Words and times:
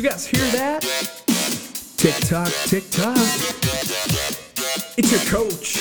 You 0.00 0.08
guys 0.08 0.26
hear 0.26 0.40
that? 0.52 0.80
Tick 1.98 2.14
tock, 2.26 2.50
tick 2.64 2.88
tock. 2.90 3.18
It's 4.96 5.12
your 5.12 5.20
coach, 5.30 5.76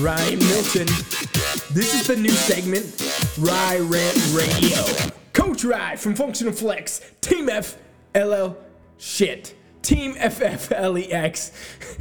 Ryan 0.00 0.38
Milton. 0.38 0.86
This 1.74 1.92
is 1.92 2.06
the 2.06 2.14
new 2.14 2.30
segment, 2.30 2.86
Rye 3.36 3.78
Rant 3.80 4.34
Radio. 4.36 5.10
Coach 5.32 5.64
Rye 5.64 5.96
from 5.96 6.14
Functional 6.14 6.52
Flex, 6.52 7.00
Team 7.20 7.48
F 7.48 7.76
L 8.14 8.32
L 8.32 8.56
shit. 8.98 9.56
Team 9.82 10.14
FFLEX. 10.14 11.50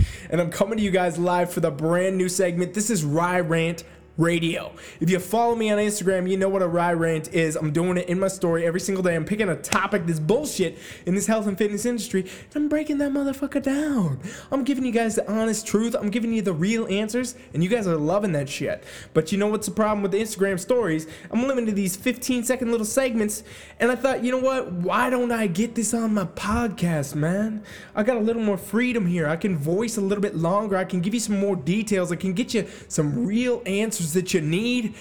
And 0.31 0.39
I'm 0.39 0.51
coming 0.51 0.77
to 0.77 0.83
you 0.83 0.91
guys 0.91 1.17
live 1.17 1.51
for 1.51 1.59
the 1.59 1.71
brand 1.71 2.15
new 2.15 2.29
segment. 2.29 2.75
This 2.75 2.91
is 2.91 3.03
Rye 3.03 3.39
Rant 3.39 3.83
Radio. 4.19 4.73
If 4.99 5.09
you 5.09 5.17
follow 5.17 5.55
me 5.55 5.71
on 5.71 5.77
Instagram, 5.77 6.29
you 6.29 6.35
know 6.35 6.49
what 6.49 6.61
a 6.61 6.67
rye 6.67 6.91
rant 6.91 7.33
is. 7.33 7.55
I'm 7.55 7.71
doing 7.71 7.97
it 7.97 8.09
in 8.09 8.19
my 8.19 8.27
story 8.27 8.65
every 8.65 8.81
single 8.81 9.01
day. 9.01 9.15
I'm 9.15 9.23
picking 9.23 9.47
a 9.47 9.55
topic 9.55 10.05
this 10.05 10.19
bullshit 10.19 10.77
in 11.05 11.15
this 11.15 11.25
health 11.25 11.47
and 11.47 11.57
fitness 11.57 11.85
industry, 11.85 12.21
and 12.21 12.63
I'm 12.63 12.67
breaking 12.67 12.97
that 12.97 13.13
motherfucker 13.13 13.63
down. 13.63 14.19
I'm 14.51 14.65
giving 14.65 14.83
you 14.83 14.91
guys 14.91 15.15
the 15.15 15.31
honest 15.31 15.65
truth. 15.65 15.95
I'm 15.95 16.09
giving 16.09 16.33
you 16.33 16.41
the 16.41 16.51
real 16.51 16.85
answers, 16.87 17.35
and 17.53 17.63
you 17.63 17.69
guys 17.69 17.87
are 17.87 17.95
loving 17.95 18.33
that 18.33 18.49
shit. 18.49 18.83
But 19.13 19.31
you 19.31 19.37
know 19.37 19.47
what's 19.47 19.67
the 19.67 19.73
problem 19.73 20.01
with 20.01 20.11
the 20.11 20.21
Instagram 20.21 20.59
stories? 20.59 21.07
I'm 21.31 21.47
limited 21.47 21.67
to 21.67 21.71
these 21.71 21.95
15 21.95 22.43
second 22.43 22.71
little 22.71 22.85
segments, 22.85 23.43
and 23.79 23.89
I 23.89 23.95
thought, 23.95 24.21
you 24.21 24.33
know 24.33 24.39
what? 24.39 24.69
Why 24.69 25.09
don't 25.09 25.31
I 25.31 25.47
get 25.47 25.75
this 25.75 25.93
on 25.93 26.13
my 26.13 26.25
podcast, 26.25 27.15
man? 27.15 27.63
I 27.95 28.03
got 28.03 28.17
a 28.17 28.21
little 28.21 28.43
more 28.43 28.57
freedom 28.57 29.05
here. 29.05 29.27
I 29.27 29.37
can 29.37 29.55
voice 29.57 29.95
a 29.95 30.01
little 30.01 30.21
bit 30.21 30.35
longer. 30.35 30.75
I 30.75 30.83
can 30.83 30.99
give 30.99 31.13
you 31.13 31.21
some 31.21 31.39
more 31.39 31.55
details. 31.55 32.11
I 32.11 32.17
can 32.17 32.33
get 32.33 32.53
you 32.53 32.67
some 32.89 33.25
real 33.25 33.61
answers 33.65 34.08
that 34.13 34.33
you 34.33 34.41
need 34.41 34.95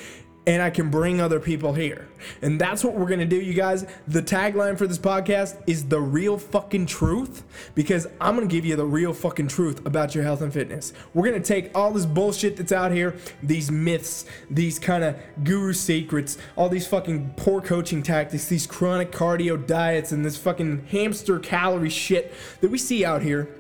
and 0.49 0.63
I 0.63 0.71
can 0.71 0.89
bring 0.89 1.21
other 1.21 1.41
people 1.41 1.75
here. 1.75 2.09
And 2.41 2.59
that's 2.59 2.83
what 2.83 2.95
we're 2.95 3.09
gonna 3.09 3.27
do, 3.27 3.37
you 3.39 3.53
guys. 3.53 3.85
The 4.07 4.23
tagline 4.23 4.79
for 4.79 4.87
this 4.87 4.99
podcast 4.99 5.63
is 5.67 5.85
the 5.85 6.01
real 6.01 6.39
fucking 6.39 6.87
truth 6.87 7.45
because 7.75 8.07
I'm 8.19 8.35
gonna 8.35 8.47
give 8.47 8.65
you 8.65 8.75
the 8.75 8.87
real 8.87 9.13
fucking 9.13 9.49
truth 9.49 9.85
about 9.85 10.15
your 10.15 10.25
health 10.25 10.41
and 10.41 10.51
fitness. 10.51 10.95
We're 11.13 11.27
gonna 11.27 11.45
take 11.45 11.77
all 11.77 11.93
this 11.93 12.07
bullshit 12.07 12.57
that's 12.57 12.73
out 12.73 12.93
here, 12.93 13.15
these 13.43 13.71
myths, 13.71 14.25
these 14.51 14.79
kind 14.79 15.05
of 15.05 15.17
guru 15.45 15.75
secrets, 15.75 16.39
all 16.57 16.71
these 16.71 16.87
fucking 16.87 17.35
poor 17.37 17.61
coaching 17.61 18.03
tactics, 18.03 18.47
these 18.47 18.67
chronic 18.67 19.13
cardio 19.13 19.67
diets, 19.67 20.13
and 20.13 20.25
this 20.25 20.39
fucking 20.39 20.87
hamster 20.87 21.39
calorie 21.39 21.91
shit 21.91 22.33
that 22.63 22.71
we 22.71 22.79
see 22.79 23.05
out 23.05 23.21
here 23.21 23.51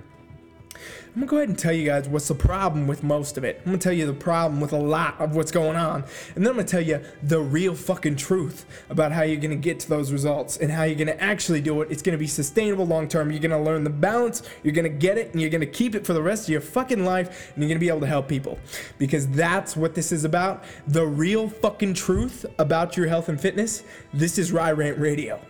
I'm 1.19 1.22
gonna 1.22 1.30
go 1.30 1.36
ahead 1.38 1.48
and 1.48 1.58
tell 1.58 1.72
you 1.72 1.84
guys 1.84 2.08
what's 2.08 2.28
the 2.28 2.34
problem 2.36 2.86
with 2.86 3.02
most 3.02 3.36
of 3.36 3.42
it. 3.42 3.56
I'm 3.58 3.72
gonna 3.72 3.78
tell 3.78 3.92
you 3.92 4.06
the 4.06 4.12
problem 4.12 4.61
with 4.61 4.72
a 4.72 4.78
lot 4.78 5.20
of 5.20 5.34
what's 5.34 5.50
going 5.50 5.74
on. 5.74 6.05
And 6.36 6.47
then 6.47 6.52
I'm 6.52 6.58
gonna 6.58 6.69
tell 6.69 6.80
you 6.80 7.00
the 7.24 7.41
real 7.41 7.74
fucking 7.74 8.14
truth 8.14 8.64
about 8.88 9.11
how 9.11 9.22
you're 9.22 9.41
gonna 9.41 9.56
get 9.56 9.80
to 9.80 9.89
those 9.89 10.12
results 10.12 10.58
and 10.58 10.70
how 10.70 10.84
you're 10.84 10.94
gonna 10.94 11.16
actually 11.19 11.61
do 11.61 11.83
it. 11.83 11.91
It's 11.91 12.02
gonna 12.02 12.19
be 12.19 12.28
sustainable 12.28 12.86
long 12.86 13.08
term. 13.08 13.33
You're 13.33 13.41
gonna 13.41 13.61
learn 13.61 13.83
the 13.83 13.91
balance, 13.91 14.44
you're 14.62 14.72
gonna 14.72 14.89
get 14.89 15.19
it, 15.19 15.33
and 15.33 15.41
you're 15.41 15.50
gonna 15.50 15.66
keep 15.66 15.96
it 15.96 16.06
for 16.06 16.12
the 16.12 16.22
rest 16.22 16.44
of 16.44 16.50
your 16.50 16.61
fucking 16.61 17.05
life, 17.05 17.50
and 17.52 17.64
you're 17.64 17.69
gonna 17.69 17.80
be 17.80 17.89
able 17.89 17.98
to 18.02 18.06
help 18.06 18.28
people. 18.28 18.56
Because 18.98 19.27
that's 19.27 19.77
what 19.77 19.96
this 19.96 20.12
is 20.12 20.24
about. 20.24 20.62
The 20.86 21.05
real 21.05 21.48
fucking 21.48 21.94
truth 21.94 22.46
about 22.61 22.96
your 22.96 23.08
health 23.08 23.28
and 23.28 23.41
fitness. 23.41 23.83
This 24.14 24.39
is 24.39 24.52
Rye 24.52 24.70
Rant 24.70 25.00
Radio. 25.00 25.41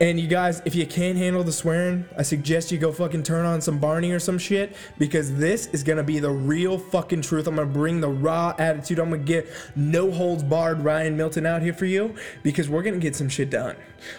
And 0.00 0.18
you 0.20 0.28
guys, 0.28 0.62
if 0.64 0.74
you 0.74 0.86
can't 0.86 1.18
handle 1.18 1.42
the 1.42 1.52
swearing, 1.52 2.04
I 2.16 2.22
suggest 2.22 2.70
you 2.70 2.78
go 2.78 2.92
fucking 2.92 3.22
turn 3.22 3.44
on 3.44 3.60
some 3.60 3.78
Barney 3.78 4.12
or 4.12 4.20
some 4.20 4.38
shit 4.38 4.76
because 4.98 5.36
this 5.36 5.66
is 5.68 5.82
gonna 5.82 6.04
be 6.04 6.18
the 6.18 6.30
real 6.30 6.78
fucking 6.78 7.22
truth. 7.22 7.46
I'm 7.46 7.56
gonna 7.56 7.66
bring 7.66 8.00
the 8.00 8.08
raw 8.08 8.54
attitude. 8.58 8.98
I'm 8.98 9.10
gonna 9.10 9.22
get 9.22 9.48
no 9.74 10.10
holds 10.10 10.42
barred 10.42 10.84
Ryan 10.84 11.16
Milton 11.16 11.46
out 11.46 11.62
here 11.62 11.74
for 11.74 11.86
you 11.86 12.14
because 12.42 12.68
we're 12.68 12.82
gonna 12.82 12.98
get 12.98 13.16
some 13.16 13.28
shit 13.28 13.50
done. 13.50 13.76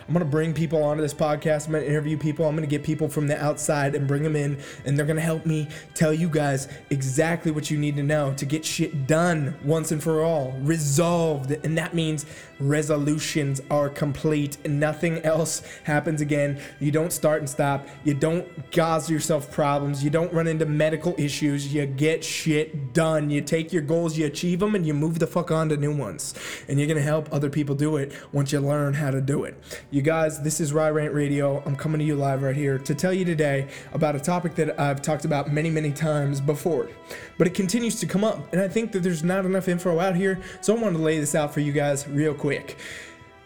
I'm 0.08 0.14
gonna 0.14 0.26
bring 0.26 0.54
people 0.54 0.84
onto 0.84 1.02
this 1.02 1.14
podcast. 1.14 1.68
I'm 1.68 1.74
gonna 1.74 1.86
interview 1.86 2.18
people. 2.18 2.46
I'm 2.46 2.56
gonna 2.56 2.68
get 2.68 2.84
people 2.84 3.08
from 3.08 3.28
the 3.28 3.42
outside 3.42 3.96
and 3.96 4.08
bring 4.08 4.24
them 4.24 4.36
in, 4.36 4.58
and 4.86 4.98
they're 4.98 5.06
gonna 5.06 5.22
help 5.22 5.46
me 5.46 5.68
tell 5.94 6.14
you 6.14 6.30
guys 6.30 6.68
exactly 6.90 7.52
what 7.52 7.72
you 7.72 7.78
need 7.78 7.96
to 7.96 8.04
know 8.04 8.34
to 8.34 8.46
get 8.46 8.66
shit 8.66 9.08
done 9.08 9.58
once 9.64 9.92
and 9.92 10.04
for 10.04 10.22
all, 10.24 10.52
resolved. 10.62 11.52
And 11.64 11.78
that 11.78 11.94
means 11.94 12.26
resolutions 12.60 13.62
are 13.70 13.90
complete 13.90 14.58
nothing 14.66 15.18
else 15.20 15.62
happens 15.84 16.22
again. 16.22 16.60
You 16.80 16.92
don't 16.92 17.12
start 17.12 17.40
and 17.40 17.50
stop. 17.50 17.88
You 18.04 18.14
don't 18.14 18.48
cause 18.72 19.10
yourself 19.10 19.52
problems. 19.52 20.04
You 20.04 20.10
don't 20.10 20.32
run 20.34 20.48
into 20.48 20.66
medical 20.66 21.16
issues. 21.18 21.74
You 21.74 21.86
get 21.86 22.24
shit 22.24 22.94
done. 22.94 23.30
You 23.30 23.42
take 23.42 23.74
your 23.74 23.82
goals, 23.82 24.18
you 24.18 24.26
achieve 24.26 24.60
them, 24.60 24.76
and 24.76 24.86
you 24.86 24.94
move 24.94 25.20
the 25.20 25.28
fuck 25.28 25.52
on 25.52 25.70
to 25.70 25.78
new 25.78 25.96
ones. 25.96 26.34
And 26.68 26.80
you're 26.80 26.88
gonna 26.88 27.02
help 27.02 27.32
other 27.32 27.50
people 27.50 27.76
do 27.76 27.98
it 27.98 28.14
once 28.32 28.52
you 28.52 28.60
learn 28.60 28.94
how 28.94 29.12
to 29.12 29.22
do 29.22 29.44
it. 29.44 29.56
You 29.92 30.02
guys, 30.02 30.42
this 30.42 30.60
is 30.60 30.74
Rye 30.74 30.90
Rant 30.90 31.14
Radio. 31.14 31.62
I'm 31.66 31.76
coming 31.76 32.00
to 32.00 32.06
you 32.06 32.16
live 32.16 32.42
right 32.42 32.56
here 32.56 32.78
to 32.80 32.96
tell 32.96 33.14
you 33.14 33.26
today 33.26 33.68
about 33.94 34.16
a 34.16 34.20
topic 34.20 34.56
that 34.56 34.80
I've 34.80 35.02
talked 35.02 35.26
about 35.26 35.52
many, 35.52 35.70
many 35.70 35.92
times 35.92 36.42
before. 36.42 36.90
But 37.38 37.48
it 37.48 37.54
continues 37.54 38.00
to 38.02 38.06
come 38.06 38.24
up, 38.24 38.52
and 38.52 38.62
I 38.62 38.68
think 38.68 38.92
that 38.92 39.04
there's 39.04 39.24
not 39.24 39.46
enough 39.46 39.68
info 39.68 40.00
out 40.00 40.16
here, 40.16 40.40
so 40.62 40.76
I 40.76 40.82
wanted 40.82 40.98
to 40.98 41.04
lay 41.04 41.20
this 41.20 41.36
out 41.36 41.54
for 41.54 41.62
you 41.62 41.72
guys 41.72 42.08
real 42.08 42.34
quick. 42.34 42.49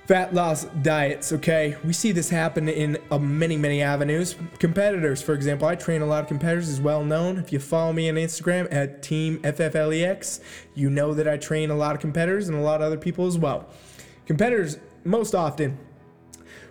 Fat 0.08 0.34
loss 0.34 0.66
diets, 0.82 1.32
okay? 1.32 1.78
We 1.86 1.94
see 1.94 2.12
this 2.12 2.30
happen 2.30 2.68
in 2.68 2.98
uh, 3.10 3.18
many, 3.18 3.56
many 3.56 3.82
avenues. 3.82 4.36
Competitors, 4.60 5.22
for 5.22 5.34
example, 5.34 5.66
I 5.66 5.76
train 5.76 6.02
a 6.02 6.06
lot 6.06 6.24
of 6.24 6.28
competitors, 6.28 6.68
is 6.68 6.82
well 6.82 7.06
known. 7.06 7.38
If 7.38 7.54
you 7.54 7.60
follow 7.60 7.94
me 7.94 8.10
on 8.10 8.16
Instagram 8.16 8.68
at 8.70 9.02
Team 9.02 9.40
FFLEX, 9.40 10.42
you 10.76 10.90
know 10.90 11.14
that 11.14 11.26
I 11.26 11.38
train 11.38 11.70
a 11.70 11.76
lot 11.76 11.96
of 11.96 12.02
competitors 12.02 12.50
and 12.50 12.58
a 12.58 12.62
lot 12.62 12.82
of 12.82 12.88
other 12.88 12.98
people 12.98 13.28
as 13.28 13.38
well. 13.38 13.70
Competitors, 14.26 14.78
most 15.06 15.34
often, 15.34 15.78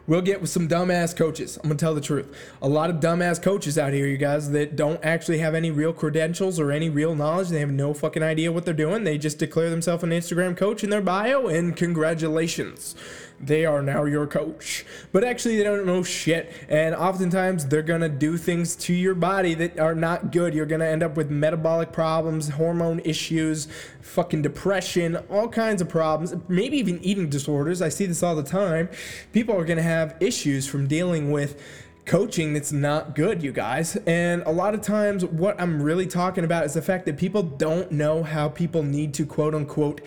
We'll 0.07 0.23
get 0.23 0.41
with 0.41 0.51
some 0.51 0.69
dumbass 0.69 1.17
coaches. 1.17 1.57
I'm 1.57 1.69
gonna 1.69 1.77
tell 1.77 1.95
the 1.95 2.01
truth. 2.01 2.27
A 2.61 2.69
lot 2.69 2.91
of 2.91 2.97
dumbass 2.97 3.41
coaches 3.41 3.79
out 3.79 3.93
here, 3.93 4.07
you 4.07 4.17
guys, 4.17 4.51
that 4.51 4.75
don't 4.75 5.03
actually 5.05 5.39
have 5.39 5.55
any 5.55 5.71
real 5.71 5.93
credentials 5.93 6.59
or 6.59 6.73
any 6.73 6.91
real 6.91 7.15
knowledge. 7.15 7.51
They 7.51 7.61
have 7.61 7.71
no 7.71 7.95
fucking 7.95 8.23
idea 8.23 8.51
what 8.51 8.65
they're 8.65 8.75
doing. 8.75 9.05
They 9.05 9.17
just 9.17 9.39
declare 9.39 9.71
themselves 9.71 10.03
an 10.03 10.11
Instagram 10.11 10.57
coach 10.57 10.83
in 10.83 10.91
their 10.91 11.01
bio, 11.01 11.47
and 11.47 11.77
congratulations 11.77 12.97
they 13.43 13.67
are 13.67 13.83
now 13.83 14.05
your 14.05 14.27
coach. 14.27 14.87
But 15.11 15.25
actually, 15.25 15.57
they 15.57 15.65
don't 15.65 15.85
know 15.85 16.03
shit. 16.03 16.53
And 16.69 16.95
oftentimes, 16.95 17.67
they're 17.67 17.83
to 18.01 18.09
do 18.09 18.37
things 18.37 18.77
to 18.77 18.95
your 18.95 19.15
body 19.15 19.55
that 19.55 19.79
are 19.79 19.95
not 19.95 20.31
good. 20.31 20.55
You're 20.55 20.67
to 20.81 20.87
end 20.87 21.03
up 21.03 21.17
with 21.17 21.31
metabolic 21.31 21.93
problems, 21.93 22.51
hormone 22.51 23.01
issues, 23.01 23.67
fucking 24.01 24.43
depression, 24.43 25.17
all 25.29 25.49
kinds 25.49 25.83
of 25.83 25.89
problems, 25.89 26.35
maybe 26.49 26.77
even 26.79 27.03
eating 27.03 27.29
disorders. 27.29 27.83
I 27.83 27.89
see 27.89 28.07
this 28.07 28.23
all 28.23 28.37
the 28.37 28.43
time. 28.43 28.89
People 29.33 29.57
are 29.57 29.65
to 29.77 29.83
have 29.83 30.17
issues 30.21 30.67
from 30.67 30.87
dealing 30.87 31.31
with 31.31 31.61
coaching 32.05 32.53
that's 32.53 32.73
not 32.73 33.15
good, 33.15 33.43
you 33.43 33.53
guys. 33.53 33.97
And 34.07 34.43
a 34.43 34.51
lot 34.51 34.75
of 34.75 34.83
times, 34.83 35.25
what 35.25 35.61
I'm 35.61 35.83
really 35.83 36.07
talking 36.07 36.45
about 36.45 36.65
is 36.65 36.75
the 36.75 36.83
fact 36.83 37.07
that 37.07 37.17
people 37.17 37.43
don't 37.43 37.93
know 37.93 38.23
how 38.23 38.49
people 38.49 38.83
need 38.83 39.15
to 39.15 39.27
quote 39.27 39.55
unquote 39.55 40.01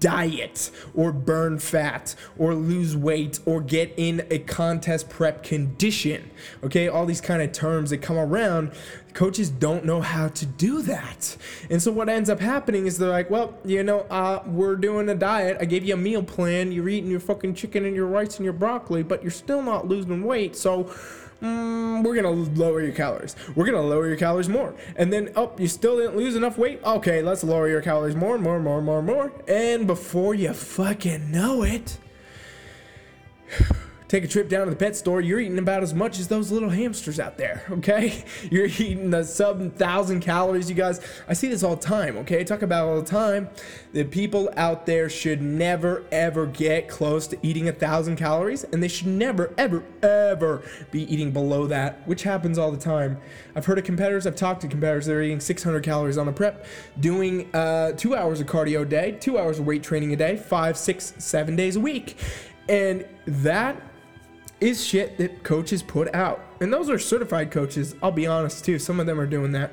diet 0.00 0.70
or 0.94 1.12
burn 1.12 1.58
fat 1.58 2.14
or 2.36 2.54
lose 2.54 2.96
weight 2.96 3.40
or 3.46 3.60
get 3.60 3.92
in 3.96 4.26
a 4.30 4.38
contest 4.38 5.08
prep 5.08 5.42
condition. 5.42 6.30
Okay, 6.62 6.88
all 6.88 7.06
these 7.06 7.20
kind 7.20 7.42
of 7.42 7.52
terms 7.52 7.90
that 7.90 7.98
come 7.98 8.18
around, 8.18 8.72
coaches 9.14 9.50
don't 9.50 9.84
know 9.84 10.00
how 10.00 10.28
to 10.28 10.46
do 10.46 10.82
that. 10.82 11.36
And 11.70 11.82
so 11.82 11.90
what 11.90 12.08
ends 12.08 12.30
up 12.30 12.40
happening 12.40 12.86
is 12.86 12.98
they're 12.98 13.08
like, 13.08 13.30
well, 13.30 13.58
you 13.64 13.82
know, 13.82 14.00
uh, 14.10 14.42
we're 14.46 14.76
doing 14.76 15.08
a 15.08 15.14
diet. 15.14 15.56
I 15.60 15.64
gave 15.64 15.84
you 15.84 15.94
a 15.94 15.96
meal 15.96 16.22
plan. 16.22 16.72
You're 16.72 16.88
eating 16.88 17.10
your 17.10 17.20
fucking 17.20 17.54
chicken 17.54 17.84
and 17.84 17.94
your 17.94 18.06
rice 18.06 18.36
and 18.36 18.44
your 18.44 18.52
broccoli, 18.52 19.02
but 19.02 19.22
you're 19.22 19.30
still 19.30 19.62
not 19.62 19.88
losing 19.88 20.22
weight. 20.24 20.56
So 20.56 20.92
mm, 21.42 22.04
we're 22.04 22.14
gonna 22.14 22.30
lower 22.30 22.80
your 22.80 22.92
calories. 22.92 23.34
We're 23.54 23.66
gonna 23.66 23.82
lower 23.82 24.06
your 24.06 24.16
calories 24.16 24.48
more. 24.48 24.74
And 24.96 25.12
then, 25.12 25.30
oh, 25.36 25.52
you 25.58 25.68
still 25.68 25.96
didn't 25.96 26.16
lose 26.16 26.36
enough 26.36 26.58
weight? 26.58 26.80
Okay, 26.84 27.22
let's 27.22 27.44
lower 27.44 27.68
your 27.68 27.82
calories 27.82 28.16
more, 28.16 28.38
more, 28.38 28.60
more, 28.60 28.80
more, 28.80 29.02
more. 29.02 29.32
And 29.46 29.67
before 29.76 30.34
you 30.34 30.52
fucking 30.52 31.30
know 31.30 31.62
it, 31.62 31.98
take 34.08 34.24
a 34.24 34.28
trip 34.28 34.48
down 34.48 34.64
to 34.64 34.70
the 34.70 34.76
pet 34.76 34.96
store, 34.96 35.20
you're 35.20 35.38
eating 35.38 35.58
about 35.58 35.82
as 35.82 35.92
much 35.92 36.18
as 36.18 36.28
those 36.28 36.50
little 36.50 36.70
hamsters 36.70 37.20
out 37.20 37.36
there, 37.36 37.62
okay? 37.70 38.24
You're 38.50 38.66
eating 38.66 39.10
the 39.10 39.22
sub 39.22 39.74
thousand 39.74 40.20
calories, 40.20 40.68
you 40.68 40.74
guys. 40.74 41.00
I 41.28 41.34
see 41.34 41.48
this 41.48 41.62
all 41.62 41.76
the 41.76 41.82
time, 41.82 42.16
okay? 42.18 42.40
I 42.40 42.44
talk 42.44 42.62
about 42.62 42.88
all 42.88 43.00
the 43.00 43.06
time 43.06 43.50
that 43.92 44.10
people 44.10 44.50
out 44.56 44.86
there 44.86 45.10
should 45.10 45.42
never 45.42 46.04
ever 46.10 46.46
get 46.46 46.88
close 46.88 47.26
to 47.28 47.38
eating 47.42 47.68
a 47.68 47.72
thousand 47.72 48.16
calories, 48.16 48.64
and 48.64 48.82
they 48.82 48.88
should 48.88 49.06
never 49.06 49.52
ever 49.58 49.84
ever 50.02 50.62
be 50.90 51.12
eating 51.12 51.30
below 51.30 51.66
that, 51.66 52.06
which 52.08 52.22
happens 52.22 52.58
all 52.58 52.70
the 52.70 52.78
time. 52.78 53.18
I've 53.54 53.66
heard 53.66 53.78
of 53.78 53.84
competitors, 53.84 54.26
I've 54.26 54.36
talked 54.36 54.62
to 54.62 54.68
competitors 54.68 55.06
that 55.06 55.14
are 55.14 55.22
eating 55.22 55.40
600 55.40 55.82
calories 55.82 56.16
on 56.16 56.28
a 56.28 56.32
prep, 56.32 56.64
doing 57.00 57.54
uh, 57.54 57.92
two 57.92 58.16
hours 58.16 58.40
of 58.40 58.46
cardio 58.46 58.82
a 58.82 58.84
day, 58.86 59.12
two 59.12 59.38
hours 59.38 59.58
of 59.58 59.66
weight 59.66 59.82
training 59.82 60.12
a 60.12 60.16
day, 60.16 60.36
five, 60.36 60.78
six, 60.78 61.12
seven 61.18 61.56
days 61.56 61.76
a 61.76 61.80
week. 61.80 62.16
And 62.68 63.06
that 63.26 63.80
is 64.60 64.84
shit 64.84 65.18
that 65.18 65.42
coaches 65.42 65.82
put 65.82 66.14
out. 66.14 66.44
And 66.60 66.72
those 66.72 66.90
are 66.90 66.98
certified 66.98 67.50
coaches, 67.50 67.94
I'll 68.02 68.12
be 68.12 68.26
honest 68.26 68.64
too. 68.64 68.78
Some 68.78 69.00
of 69.00 69.06
them 69.06 69.20
are 69.20 69.26
doing 69.26 69.52
that. 69.52 69.72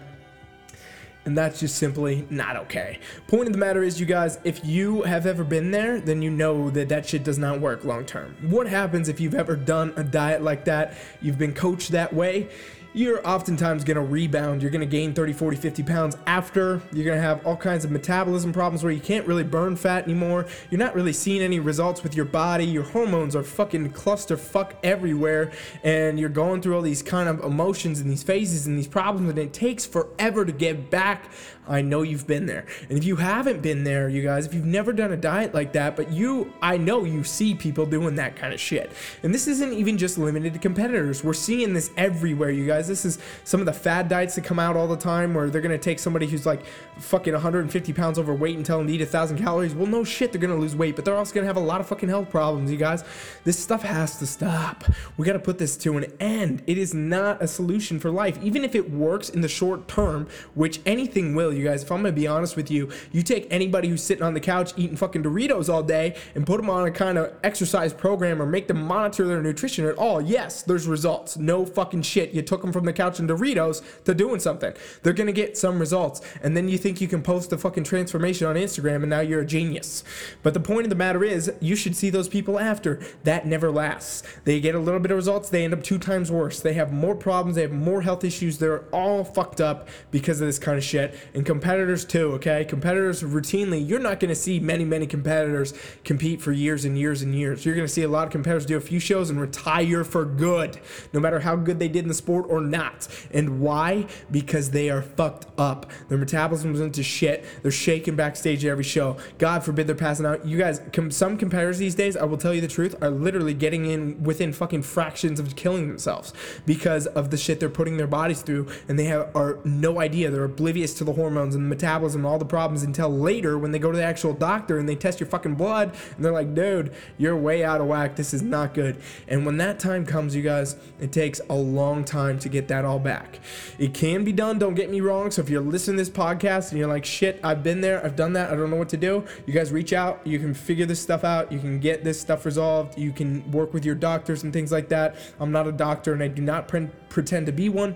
And 1.25 1.35
that's 1.35 1.59
just 1.59 1.77
simply 1.77 2.27
not 2.29 2.55
okay. 2.55 2.99
Point 3.27 3.47
of 3.47 3.53
the 3.53 3.57
matter 3.57 3.81
is, 3.81 3.99
you 3.99 4.05
guys, 4.05 4.37
if 4.43 4.63
you 4.63 5.01
have 5.01 5.25
ever 5.25 5.43
been 5.43 5.71
there, 5.71 5.99
then 5.99 6.21
you 6.21 6.29
know 6.29 6.69
that 6.69 6.87
that 6.89 7.07
shit 7.07 7.23
does 7.23 7.39
not 7.39 7.59
work 7.59 7.83
long 7.83 8.05
term. 8.05 8.35
What 8.41 8.67
happens 8.67 9.09
if 9.09 9.19
you've 9.19 9.33
ever 9.33 9.55
done 9.55 9.91
a 9.95 10.03
diet 10.03 10.43
like 10.43 10.65
that? 10.65 10.93
You've 11.23 11.39
been 11.39 11.53
coached 11.53 11.91
that 11.91 12.13
way 12.13 12.49
you're 12.95 13.27
oftentimes 13.27 13.83
going 13.83 13.95
to 13.95 14.01
rebound. 14.01 14.61
You're 14.61 14.71
going 14.71 14.79
to 14.79 14.87
gain 14.87 15.13
30, 15.13 15.33
40, 15.33 15.57
50 15.57 15.83
pounds 15.83 16.17
after. 16.25 16.81
You're 16.93 17.03
going 17.03 17.17
to 17.17 17.21
have 17.21 17.45
all 17.45 17.57
kinds 17.57 17.83
of 17.83 17.91
metabolism 17.91 18.53
problems 18.53 18.83
where 18.83 18.93
you 18.93 19.01
can't 19.01 19.27
really 19.27 19.43
burn 19.43 19.75
fat 19.75 20.05
anymore. 20.05 20.45
You're 20.69 20.79
not 20.79 20.95
really 20.95 21.11
seeing 21.11 21.41
any 21.41 21.59
results 21.59 22.03
with 22.03 22.15
your 22.15 22.23
body. 22.23 22.65
Your 22.65 22.83
hormones 22.83 23.35
are 23.35 23.43
fucking 23.43 23.91
clusterfuck 23.91 24.75
everywhere. 24.81 25.51
And 25.83 26.17
you're 26.17 26.29
going 26.29 26.61
through 26.61 26.77
all 26.77 26.81
these 26.81 27.03
kind 27.03 27.27
of 27.27 27.43
emotions 27.43 27.99
and 27.99 28.09
these 28.09 28.23
phases 28.23 28.65
and 28.65 28.77
these 28.77 28.87
problems. 28.87 29.29
And 29.29 29.37
it 29.39 29.51
takes 29.51 29.85
forever 29.85 30.45
to 30.45 30.53
get 30.53 30.89
back 30.89 31.29
I 31.67 31.81
know 31.81 32.01
you've 32.01 32.27
been 32.27 32.45
there. 32.45 32.65
And 32.89 32.97
if 32.97 33.03
you 33.03 33.17
haven't 33.17 33.61
been 33.61 33.83
there, 33.83 34.09
you 34.09 34.23
guys, 34.23 34.45
if 34.45 34.53
you've 34.53 34.65
never 34.65 34.93
done 34.93 35.11
a 35.11 35.17
diet 35.17 35.53
like 35.53 35.73
that, 35.73 35.95
but 35.95 36.11
you, 36.11 36.53
I 36.61 36.77
know 36.77 37.03
you 37.03 37.23
see 37.23 37.53
people 37.53 37.85
doing 37.85 38.15
that 38.15 38.35
kind 38.35 38.53
of 38.53 38.59
shit. 38.59 38.91
And 39.23 39.33
this 39.33 39.47
isn't 39.47 39.73
even 39.73 39.97
just 39.97 40.17
limited 40.17 40.53
to 40.53 40.59
competitors. 40.59 41.23
We're 41.23 41.33
seeing 41.33 41.73
this 41.73 41.91
everywhere, 41.97 42.51
you 42.51 42.65
guys. 42.65 42.87
This 42.87 43.05
is 43.05 43.19
some 43.43 43.59
of 43.59 43.65
the 43.65 43.73
fad 43.73 44.07
diets 44.07 44.35
that 44.35 44.43
come 44.43 44.59
out 44.59 44.75
all 44.75 44.87
the 44.87 44.97
time 44.97 45.33
where 45.33 45.49
they're 45.49 45.61
to 45.61 45.83
take 45.83 45.99
somebody 45.99 46.27
who's 46.27 46.45
like 46.45 46.65
fucking 46.97 47.33
150 47.33 47.93
pounds 47.93 48.19
overweight 48.19 48.55
and 48.55 48.65
tell 48.65 48.77
them 48.77 48.87
to 48.87 48.93
eat 48.93 49.01
a 49.01 49.05
thousand 49.05 49.37
calories. 49.37 49.73
Well, 49.73 49.87
no 49.87 50.03
shit, 50.03 50.31
they're 50.31 50.41
to 50.41 50.55
lose 50.55 50.75
weight, 50.75 50.95
but 50.95 51.05
they're 51.05 51.15
also 51.15 51.33
to 51.43 51.47
have 51.47 51.57
a 51.57 51.59
lot 51.59 51.81
of 51.81 51.87
fucking 51.87 52.09
health 52.09 52.29
problems, 52.29 52.71
you 52.71 52.77
guys. 52.77 53.03
This 53.43 53.57
stuff 53.57 53.83
has 53.83 54.17
to 54.19 54.25
stop. 54.25 54.83
We 55.17 55.25
got 55.25 55.33
to 55.33 55.39
put 55.39 55.57
this 55.57 55.75
to 55.77 55.97
an 55.97 56.11
end. 56.19 56.63
It 56.67 56.77
is 56.77 56.93
not 56.93 57.41
a 57.41 57.47
solution 57.47 57.99
for 57.99 58.09
life. 58.09 58.37
Even 58.43 58.63
if 58.63 58.75
it 58.75 58.91
works 58.91 59.29
in 59.29 59.41
the 59.41 59.47
short 59.47 59.87
term, 59.87 60.27
which 60.53 60.79
anything 60.85 61.35
will, 61.35 61.53
you 61.55 61.63
guys, 61.63 61.83
if 61.83 61.91
I'm 61.91 61.99
gonna 61.99 62.11
be 62.11 62.27
honest 62.27 62.55
with 62.55 62.69
you, 62.69 62.89
you 63.11 63.23
take 63.23 63.47
anybody 63.49 63.87
who's 63.87 64.03
sitting 64.03 64.23
on 64.23 64.33
the 64.33 64.39
couch 64.39 64.73
eating 64.77 64.97
fucking 64.97 65.23
Doritos 65.23 65.71
all 65.71 65.83
day 65.83 66.15
and 66.35 66.45
put 66.45 66.57
them 66.57 66.69
on 66.69 66.87
a 66.87 66.91
kind 66.91 67.17
of 67.17 67.33
exercise 67.43 67.93
program 67.93 68.41
or 68.41 68.45
make 68.45 68.67
them 68.67 68.81
monitor 68.81 69.25
their 69.27 69.41
nutrition 69.41 69.85
at 69.85 69.95
all, 69.95 70.21
yes, 70.21 70.61
there's 70.63 70.87
results. 70.87 71.37
No 71.37 71.65
fucking 71.65 72.03
shit. 72.03 72.31
You 72.31 72.41
took 72.41 72.61
them 72.61 72.73
from 72.73 72.85
the 72.85 72.93
couch 72.93 73.19
and 73.19 73.29
Doritos 73.29 73.81
to 74.03 74.13
doing 74.13 74.39
something. 74.39 74.73
They're 75.03 75.13
gonna 75.13 75.31
get 75.31 75.57
some 75.57 75.79
results. 75.79 76.21
And 76.41 76.55
then 76.55 76.69
you 76.69 76.77
think 76.77 77.01
you 77.01 77.07
can 77.07 77.21
post 77.21 77.51
a 77.53 77.57
fucking 77.57 77.83
transformation 77.83 78.47
on 78.47 78.55
Instagram 78.55 78.97
and 78.97 79.09
now 79.09 79.21
you're 79.21 79.41
a 79.41 79.45
genius. 79.45 80.03
But 80.43 80.53
the 80.53 80.59
point 80.59 80.83
of 80.83 80.89
the 80.89 80.95
matter 80.95 81.23
is, 81.23 81.51
you 81.59 81.75
should 81.75 81.95
see 81.95 82.09
those 82.09 82.27
people 82.27 82.59
after. 82.59 82.99
That 83.23 83.45
never 83.45 83.71
lasts. 83.71 84.23
They 84.43 84.59
get 84.59 84.75
a 84.75 84.79
little 84.79 84.99
bit 84.99 85.11
of 85.11 85.17
results, 85.17 85.49
they 85.49 85.63
end 85.63 85.73
up 85.73 85.83
two 85.83 85.97
times 85.97 86.31
worse. 86.31 86.59
They 86.59 86.73
have 86.73 86.91
more 86.91 87.15
problems, 87.15 87.55
they 87.55 87.61
have 87.61 87.71
more 87.71 88.01
health 88.01 88.23
issues, 88.23 88.57
they're 88.57 88.83
all 88.91 89.23
fucked 89.23 89.61
up 89.61 89.87
because 90.11 90.41
of 90.41 90.47
this 90.47 90.59
kind 90.59 90.77
of 90.77 90.83
shit. 90.83 91.15
And 91.33 91.44
competitors 91.45 92.03
too, 92.03 92.33
okay? 92.33 92.65
Competitors 92.65 93.23
routinely, 93.23 93.87
you're 93.87 93.99
not 93.99 94.19
going 94.19 94.29
to 94.29 94.35
see 94.35 94.59
many, 94.59 94.83
many 94.83 95.07
competitors 95.07 95.73
compete 96.03 96.41
for 96.41 96.51
years 96.51 96.85
and 96.85 96.97
years 96.97 97.21
and 97.21 97.33
years. 97.35 97.65
You're 97.65 97.75
going 97.75 97.87
to 97.87 97.93
see 97.93 98.03
a 98.03 98.07
lot 98.07 98.25
of 98.25 98.31
competitors 98.31 98.65
do 98.65 98.77
a 98.77 98.81
few 98.81 98.99
shows 98.99 99.29
and 99.29 99.39
retire 99.39 100.03
for 100.03 100.25
good, 100.25 100.79
no 101.13 101.19
matter 101.19 101.39
how 101.39 101.55
good 101.55 101.79
they 101.79 101.87
did 101.87 102.03
in 102.03 102.07
the 102.07 102.13
sport 102.13 102.45
or 102.49 102.59
not. 102.59 103.07
And 103.31 103.59
why? 103.61 104.07
Because 104.31 104.71
they 104.71 104.89
are 104.89 105.01
fucked 105.01 105.45
up. 105.57 105.91
Their 106.09 106.17
metabolism's 106.17 106.79
into 106.79 107.03
shit. 107.03 107.45
They're 107.61 107.71
shaking 107.71 108.15
backstage 108.15 108.65
at 108.65 108.71
every 108.71 108.83
show. 108.83 109.17
God 109.37 109.63
forbid 109.63 109.87
they're 109.87 109.95
passing 109.95 110.25
out. 110.25 110.45
You 110.45 110.57
guys, 110.57 110.81
com- 110.91 111.11
some 111.11 111.37
competitors 111.37 111.77
these 111.77 111.95
days, 111.95 112.17
I 112.17 112.25
will 112.25 112.37
tell 112.37 112.53
you 112.53 112.61
the 112.61 112.67
truth, 112.67 112.95
are 113.01 113.09
literally 113.09 113.53
getting 113.53 113.85
in 113.85 114.23
within 114.23 114.51
fucking 114.51 114.81
fractions 114.81 115.39
of 115.39 115.55
killing 115.55 115.87
themselves 115.87 116.33
because 116.65 117.05
of 117.07 117.29
the 117.29 117.37
shit 117.37 117.59
they're 117.59 117.69
putting 117.69 117.97
their 117.97 118.07
bodies 118.07 118.41
through, 118.41 118.67
and 118.87 118.97
they 118.97 119.05
have 119.05 119.35
are 119.35 119.59
no 119.63 119.99
idea. 119.99 120.29
They're 120.31 120.45
oblivious 120.45 120.93
to 120.95 121.03
the 121.03 121.13
hormones 121.13 121.34
and 121.43 121.65
the 121.65 121.69
metabolism 121.69 122.21
and 122.21 122.25
all 122.25 122.37
the 122.37 122.45
problems 122.45 122.83
until 122.83 123.09
later 123.09 123.57
when 123.57 123.71
they 123.71 123.79
go 123.79 123.91
to 123.91 123.97
the 123.97 124.03
actual 124.03 124.33
doctor 124.33 124.77
and 124.77 124.87
they 124.87 124.95
test 124.95 125.19
your 125.19 125.27
fucking 125.27 125.55
blood 125.55 125.95
and 126.15 126.23
they're 126.23 126.31
like, 126.31 126.53
dude, 126.53 126.93
you're 127.17 127.35
way 127.35 127.63
out 127.63 127.81
of 127.81 127.87
whack. 127.87 128.15
This 128.15 128.33
is 128.33 128.41
not 128.41 128.73
good. 128.73 128.97
And 129.27 129.45
when 129.45 129.57
that 129.57 129.79
time 129.79 130.05
comes, 130.05 130.35
you 130.35 130.41
guys, 130.41 130.75
it 130.99 131.11
takes 131.11 131.41
a 131.49 131.55
long 131.55 132.03
time 132.03 132.39
to 132.39 132.49
get 132.49 132.67
that 132.67 132.85
all 132.85 132.99
back. 132.99 133.39
It 133.77 133.93
can 133.93 134.23
be 134.23 134.31
done, 134.31 134.59
don't 134.59 134.75
get 134.75 134.89
me 134.89 135.01
wrong. 135.01 135.31
So 135.31 135.41
if 135.41 135.49
you're 135.49 135.61
listening 135.61 135.97
to 135.97 136.01
this 136.01 136.09
podcast 136.09 136.69
and 136.69 136.79
you're 136.79 136.87
like, 136.87 137.05
shit, 137.05 137.39
I've 137.43 137.63
been 137.63 137.81
there, 137.81 138.03
I've 138.03 138.15
done 138.15 138.33
that, 138.33 138.51
I 138.51 138.55
don't 138.55 138.69
know 138.69 138.75
what 138.75 138.89
to 138.89 138.97
do, 138.97 139.23
you 139.45 139.53
guys 139.53 139.71
reach 139.71 139.93
out. 139.93 140.21
You 140.25 140.39
can 140.39 140.53
figure 140.53 140.85
this 140.85 141.01
stuff 141.01 141.23
out. 141.23 141.51
You 141.51 141.59
can 141.59 141.79
get 141.79 142.03
this 142.03 142.19
stuff 142.19 142.45
resolved. 142.45 142.97
You 142.97 143.11
can 143.11 143.49
work 143.51 143.73
with 143.73 143.85
your 143.85 143.95
doctors 143.95 144.43
and 144.43 144.51
things 144.51 144.71
like 144.71 144.89
that. 144.89 145.15
I'm 145.39 145.51
not 145.51 145.67
a 145.67 145.71
doctor 145.71 146.13
and 146.13 146.23
I 146.23 146.27
do 146.27 146.41
not 146.41 146.67
pre- 146.67 146.89
pretend 147.09 147.45
to 147.45 147.51
be 147.51 147.69
one. 147.69 147.95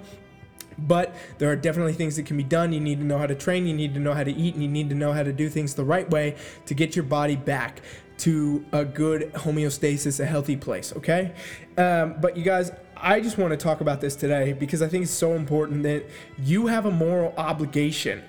But 0.87 1.15
there 1.37 1.51
are 1.51 1.55
definitely 1.55 1.93
things 1.93 2.15
that 2.15 2.25
can 2.25 2.37
be 2.37 2.43
done. 2.43 2.73
You 2.73 2.79
need 2.79 2.99
to 2.99 3.05
know 3.05 3.17
how 3.17 3.27
to 3.27 3.35
train, 3.35 3.67
you 3.67 3.73
need 3.73 3.93
to 3.93 3.99
know 3.99 4.13
how 4.13 4.23
to 4.23 4.31
eat, 4.31 4.53
and 4.53 4.63
you 4.63 4.69
need 4.69 4.89
to 4.89 4.95
know 4.95 5.13
how 5.13 5.23
to 5.23 5.33
do 5.33 5.49
things 5.49 5.75
the 5.75 5.83
right 5.83 6.09
way 6.09 6.35
to 6.65 6.73
get 6.73 6.95
your 6.95 7.03
body 7.03 7.35
back 7.35 7.81
to 8.19 8.65
a 8.73 8.83
good 8.83 9.31
homeostasis, 9.33 10.19
a 10.19 10.25
healthy 10.25 10.57
place, 10.57 10.93
okay? 10.95 11.33
Um, 11.77 12.15
but 12.19 12.35
you 12.35 12.43
guys, 12.43 12.71
I 12.97 13.21
just 13.21 13.37
want 13.37 13.51
to 13.51 13.57
talk 13.57 13.79
about 13.79 14.01
this 14.01 14.15
today 14.15 14.51
because 14.53 14.81
I 14.81 14.89
think 14.89 15.03
it's 15.03 15.11
so 15.11 15.33
important 15.33 15.83
that 15.83 16.05
you 16.37 16.67
have 16.67 16.85
a 16.85 16.91
moral 16.91 17.33
obligation 17.37 18.21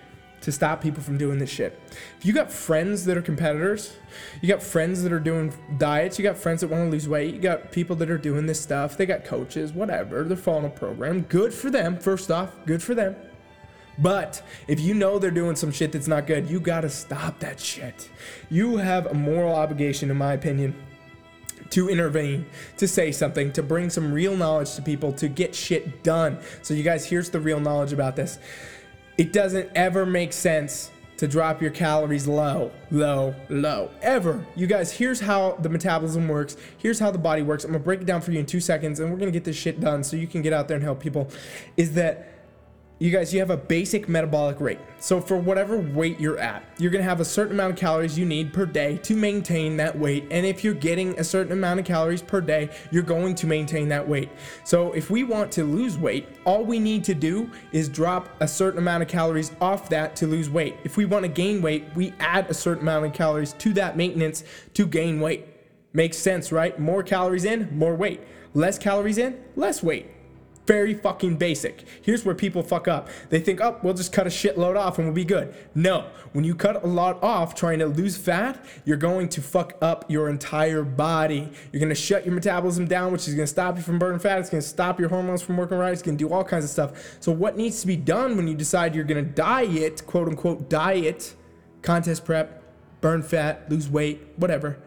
to 0.43 0.51
stop 0.51 0.81
people 0.81 1.03
from 1.03 1.19
doing 1.19 1.39
this 1.39 1.51
shit. 1.51 1.79
If 2.19 2.25
you 2.25 2.33
got 2.33 2.51
friends 2.51 3.05
that 3.05 3.17
are 3.17 3.23
competitors, 3.23 3.97
you 4.41 4.49
got 4.49 4.63
friends 4.63 5.03
that 5.03 5.13
are 5.13 5.21
doing 5.21 5.53
diets, 5.79 6.19
you 6.19 6.23
got 6.23 6.37
friends 6.37 6.63
that 6.63 6.69
want 6.69 6.85
to 6.85 6.91
lose 6.91 7.09
weight, 7.09 7.35
you 7.35 7.41
got 7.41 7.73
people 7.73 7.97
that 7.97 8.11
are 8.11 8.19
doing 8.19 8.47
this 8.47 8.61
stuff, 8.61 8.97
they 8.97 9.07
got 9.07 9.25
coaches, 9.25 9.73
whatever, 9.73 10.25
they're 10.25 10.37
following 10.37 10.67
a 10.67 10.71
program. 10.71 11.23
Good 11.23 11.53
for 11.53 11.71
them, 11.71 11.99
first 11.99 12.31
off, 12.31 12.55
good 12.67 12.83
for 12.83 12.95
them. 12.95 13.17
But 13.99 14.43
if 14.67 14.81
you 14.81 14.95
know 14.95 15.19
they're 15.19 15.31
doing 15.31 15.57
some 15.57 15.71
shit 15.71 15.93
that's 15.93 16.09
not 16.09 16.27
good, 16.27 16.49
you 16.49 16.59
gotta 16.59 16.89
stop 16.89 17.39
that 17.41 17.61
shit. 17.61 18.09
You 18.49 18.79
have 18.79 19.07
a 19.07 19.15
moral 19.15 19.55
obligation, 19.55 20.11
in 20.11 20.17
my 20.17 20.33
opinion, 20.33 20.75
to 21.71 21.89
intervene, 21.89 22.47
to 22.79 22.89
say 22.89 23.13
something, 23.13 23.53
to 23.53 23.63
bring 23.63 23.91
some 23.91 24.13
real 24.13 24.37
knowledge 24.37 24.75
to 24.75 24.83
people, 24.83 25.13
to 25.13 25.29
get 25.29 25.55
shit 25.55 26.03
done. 26.03 26.39
So, 26.63 26.73
you 26.73 26.83
guys, 26.83 27.07
here's 27.07 27.31
the 27.31 27.41
real 27.41 27.61
knowledge 27.61 27.93
about 27.93 28.17
this 28.17 28.39
it 29.20 29.34
doesn't 29.34 29.69
ever 29.75 30.06
make 30.06 30.32
sense 30.32 30.90
to 31.19 31.28
drop 31.28 31.61
your 31.61 31.70
calories 31.70 32.26
low, 32.26 32.72
low, 32.90 33.34
low, 33.50 33.90
ever. 34.00 34.43
You 34.56 34.67
guys, 34.67 34.90
here's 34.90 35.20
how 35.20 35.58
the 35.61 35.69
metabolism 35.69 36.26
works. 36.26 36.56
Here's 36.78 36.99
how 36.99 37.11
the 37.11 37.19
body 37.19 37.43
works. 37.43 37.64
I'm 37.64 37.72
gonna 37.72 37.84
break 37.84 38.00
it 38.00 38.06
down 38.06 38.22
for 38.22 38.32
you 38.32 38.38
in 38.38 38.46
two 38.46 38.61
seconds 38.61 38.99
and 38.99 39.12
we're 39.12 39.19
gonna 39.19 39.31
get 39.31 39.44
this 39.44 39.56
shit 39.56 39.78
done 39.78 40.02
so 40.05 40.17
you 40.17 40.26
can 40.26 40.40
get 40.40 40.55
out 40.55 40.69
there 40.69 40.76
and 40.76 40.82
help 40.82 41.00
people. 41.00 41.28
Is 41.76 41.93
that 41.96 42.40
you 43.00 43.11
guys, 43.11 43.32
you 43.32 43.41
have 43.41 43.49
a 43.49 43.56
basic 43.56 44.11
metabolic 44.11 44.61
rate. 44.61 44.79
So 44.99 45.23
for 45.23 45.38
whatever 45.38 45.79
weight 45.79 46.20
you're 46.20 46.37
at, 46.37 46.62
you're 46.76 46.91
gonna 46.91 47.02
have 47.02 47.20
a 47.20 47.25
certain 47.25 47.55
amount 47.55 47.73
of 47.73 47.79
calories 47.79 48.19
you 48.19 48.26
need 48.26 48.52
per 48.52 48.67
day 48.67 48.99
to 48.99 49.17
maintain 49.17 49.79
that 49.79 49.99
weight. 49.99 50.26
And 50.31 50.44
if 50.44 50.62
you're 50.62 50.75
getting 50.75 51.19
a 51.19 51.25
certain 51.25 51.52
amount 51.55 51.81
of 51.81 51.87
calories 51.87 52.20
per 52.20 52.43
day, 52.43 52.69
you're 52.91 53.02
going 53.02 53.35
to 53.37 53.47
maintain 53.47 53.88
that 53.88 54.06
weight. 54.06 54.29
So 54.65 54.93
if 54.93 55.08
we 55.08 55.25
want 55.25 55.51
to 55.53 55.65
lose 55.65 55.96
weight, 55.96 56.29
all 56.44 56.63
we 56.63 56.79
need 56.79 57.03
to 57.05 57.15
do 57.15 57.51
is 57.72 57.89
drop 57.89 58.29
a 58.41 58.46
certain 58.46 58.79
amount 58.79 59.03
of 59.03 59.08
calories 59.08 59.53
off 59.63 59.89
that 59.89 60.15
to 60.17 60.27
lose 60.27 60.51
weight. 60.51 60.77
If 60.84 60.98
we 60.98 61.06
want 61.06 61.22
to 61.22 61.31
gain 61.31 61.63
weight, 61.63 61.86
we 61.94 62.13
add 62.20 62.51
a 62.51 62.55
certain 62.55 62.82
amount 62.82 63.06
of 63.06 63.15
calories 63.15 63.55
to 63.55 63.72
that 63.72 63.96
maintenance 63.96 64.44
to 64.75 64.86
gain 64.86 65.20
weight. 65.20 65.46
Makes 65.94 66.19
sense, 66.19 66.53
right? 66.53 66.79
More 66.79 67.03
calories 67.03 67.46
in, 67.46 67.75
more 67.75 67.96
weight. 67.96 68.20
Less 68.53 68.79
calories 68.79 69.17
in, 69.17 69.41
less 69.56 69.82
weight 69.82 70.06
very 70.70 70.94
fucking 70.94 71.34
basic. 71.34 71.84
Here's 72.00 72.24
where 72.24 72.32
people 72.32 72.62
fuck 72.62 72.86
up. 72.86 73.08
They 73.29 73.41
think, 73.41 73.60
oh, 73.60 73.81
we'll 73.82 73.93
just 73.93 74.12
cut 74.12 74.29
a 74.29 74.31
shitload 74.31 74.77
off 74.77 74.98
and 74.98 75.08
we'll 75.08 75.15
be 75.15 75.24
good. 75.24 75.53
No, 75.74 76.06
when 76.32 76.44
you 76.44 76.55
cut 76.55 76.84
a 76.84 76.86
lot 76.86 77.20
off 77.24 77.56
trying 77.56 77.81
to 77.81 77.86
lose 77.86 78.17
fat, 78.17 78.65
you're 78.84 78.96
going 78.96 79.29
to 79.31 79.43
fuck 79.43 79.77
up 79.82 80.08
your 80.08 80.29
entire 80.29 80.84
body. 80.84 81.50
You're 81.72 81.81
gonna 81.81 81.96
shut 81.96 82.24
your 82.24 82.36
metabolism 82.36 82.86
down, 82.86 83.10
which 83.10 83.27
is 83.27 83.34
gonna 83.34 83.48
stop 83.48 83.79
you 83.79 83.82
from 83.82 83.98
burning 83.98 84.20
fat. 84.20 84.39
It's 84.39 84.48
gonna 84.48 84.62
stop 84.62 85.00
your 85.00 85.08
hormones 85.08 85.43
from 85.43 85.56
working 85.56 85.77
right. 85.77 85.93
It's 85.93 86.03
gonna 86.03 86.17
do 86.17 86.32
all 86.32 86.44
kinds 86.44 86.62
of 86.62 86.70
stuff. 86.70 87.17
So, 87.19 87.32
what 87.32 87.56
needs 87.56 87.81
to 87.81 87.89
be 87.89 87.96
done 87.96 88.36
when 88.36 88.46
you 88.46 88.55
decide 88.55 88.94
you're 88.94 89.03
gonna 89.03 89.22
diet, 89.22 90.06
quote 90.06 90.29
unquote, 90.29 90.70
diet, 90.70 91.34
contest 91.82 92.24
prep, 92.24 92.62
burn 93.00 93.24
fat, 93.24 93.69
lose 93.69 93.89
weight, 93.89 94.20
whatever? 94.36 94.79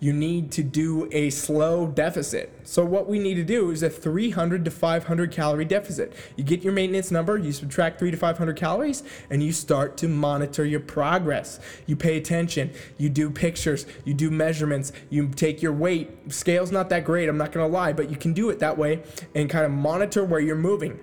You 0.00 0.14
need 0.14 0.50
to 0.52 0.62
do 0.62 1.08
a 1.12 1.28
slow 1.30 1.86
deficit. 1.86 2.58
So 2.64 2.84
what 2.84 3.06
we 3.08 3.18
need 3.18 3.34
to 3.34 3.44
do 3.44 3.70
is 3.70 3.82
a 3.82 3.90
300 3.90 4.64
to 4.64 4.70
500 4.70 5.30
calorie 5.30 5.66
deficit. 5.66 6.14
You 6.36 6.44
get 6.44 6.64
your 6.64 6.72
maintenance 6.72 7.10
number, 7.10 7.36
you 7.36 7.52
subtract 7.52 7.98
3 7.98 8.10
to 8.10 8.16
500 8.16 8.56
calories 8.56 9.02
and 9.28 9.42
you 9.42 9.52
start 9.52 9.98
to 9.98 10.08
monitor 10.08 10.64
your 10.64 10.80
progress. 10.80 11.60
You 11.86 11.96
pay 11.96 12.16
attention, 12.16 12.72
you 12.96 13.10
do 13.10 13.30
pictures, 13.30 13.86
you 14.04 14.14
do 14.14 14.30
measurements, 14.30 14.92
you 15.10 15.28
take 15.28 15.60
your 15.60 15.72
weight. 15.72 16.32
Scale's 16.32 16.72
not 16.72 16.88
that 16.88 17.04
great, 17.04 17.28
I'm 17.28 17.38
not 17.38 17.52
going 17.52 17.68
to 17.68 17.72
lie, 17.72 17.92
but 17.92 18.10
you 18.10 18.16
can 18.16 18.32
do 18.32 18.48
it 18.48 18.58
that 18.60 18.78
way 18.78 19.02
and 19.34 19.50
kind 19.50 19.66
of 19.66 19.70
monitor 19.70 20.24
where 20.24 20.40
you're 20.40 20.56
moving. 20.56 20.98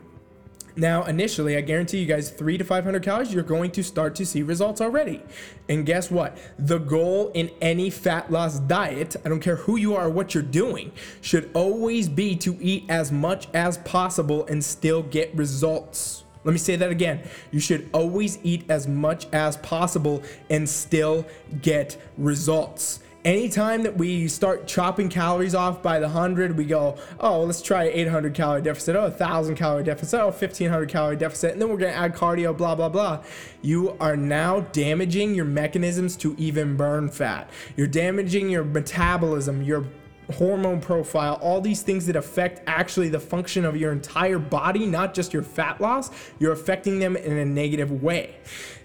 Now, 0.78 1.06
initially, 1.06 1.58
I 1.58 1.62
guarantee 1.62 1.98
you 1.98 2.06
guys 2.06 2.30
three 2.30 2.56
to 2.60 2.64
500 2.64 3.02
calories, 3.02 3.34
you're 3.34 3.42
going 3.42 3.72
to 3.72 3.84
start 3.84 4.14
to 4.16 4.26
see 4.28 4.44
results 4.44 4.80
already. 4.80 5.24
And 5.68 5.88
guess 5.88 6.12
what? 6.12 6.38
The 6.60 6.78
goal 6.78 7.32
in 7.34 7.50
any 7.62 7.90
fat 7.90 8.32
loss 8.32 8.60
diet, 8.60 9.16
I 9.26 9.30
don't 9.30 9.40
care 9.40 9.56
who 9.56 9.78
you 9.78 9.96
are 9.96 10.08
what 10.08 10.36
you're 10.36 10.44
doing, 10.44 10.92
should 11.22 11.50
always 11.56 12.08
be 12.08 12.36
to 12.38 12.56
eat 12.62 12.86
as 12.90 13.12
much 13.12 13.48
as 13.56 13.80
possible 13.80 14.46
and 14.46 14.64
still 14.64 15.02
get 15.02 15.36
results. 15.36 16.24
Let 16.44 16.52
me 16.52 16.60
say 16.60 16.76
that 16.76 16.92
again. 16.92 17.28
You 17.52 17.60
should 17.60 17.90
always 17.92 18.38
eat 18.44 18.70
as 18.70 18.88
much 18.88 19.28
as 19.34 19.58
possible 19.58 20.22
and 20.52 20.70
still 20.70 21.26
get 21.64 21.98
results 22.20 23.00
anytime 23.26 23.84
that 23.84 23.98
we 23.98 24.28
start 24.28 24.68
chopping 24.68 25.10
calories 25.10 25.56
off 25.56 25.82
by 25.82 26.00
the 26.00 26.10
hundred, 26.10 26.58
we 26.58 26.66
go, 26.66 26.98
oh, 27.20 27.44
let's 27.44 27.62
try 27.62 27.86
800 27.86 28.34
calorie 28.34 28.62
deficit, 28.62 28.96
oh, 28.96 29.04
1,000 29.04 29.56
calorie 29.56 29.84
deficit, 29.84 30.20
oh, 30.20 30.28
1,500 30.28 30.90
calorie 30.90 31.16
deficit, 31.16 31.54
and 31.54 31.62
then 31.62 31.70
we're 31.70 31.78
gonna 31.78 31.92
add 31.92 32.16
cardio, 32.16 32.56
blah, 32.56 32.76
blah, 32.76 32.90
blah. 32.90 33.24
You 33.62 33.98
are 34.00 34.16
now 34.16 34.62
damaging 34.62 35.36
your 35.36 35.46
mechanisms 35.46 36.16
to 36.18 36.36
even 36.38 36.78
burn 36.78 37.10
fat. 37.10 37.50
You're 37.76 37.88
damaging 37.88 38.50
your 38.50 38.64
metabolism, 38.64 39.62
your 39.62 39.86
hormone 40.34 40.82
profile, 40.82 41.40
all 41.42 41.62
these 41.62 41.82
things 41.82 42.06
that 42.06 42.16
affect 42.16 42.62
actually 42.68 43.10
the 43.10 43.20
function 43.20 43.66
of 43.66 43.78
your 43.78 43.92
entire 43.92 44.40
body, 44.40 44.86
not 44.86 45.14
just 45.14 45.34
your 45.34 45.44
fat 45.44 45.80
loss, 45.80 46.10
you're 46.40 46.52
affecting 46.52 47.00
them 47.00 47.16
in 47.16 47.38
a 47.38 47.46
negative 47.46 48.04
way. 48.04 48.36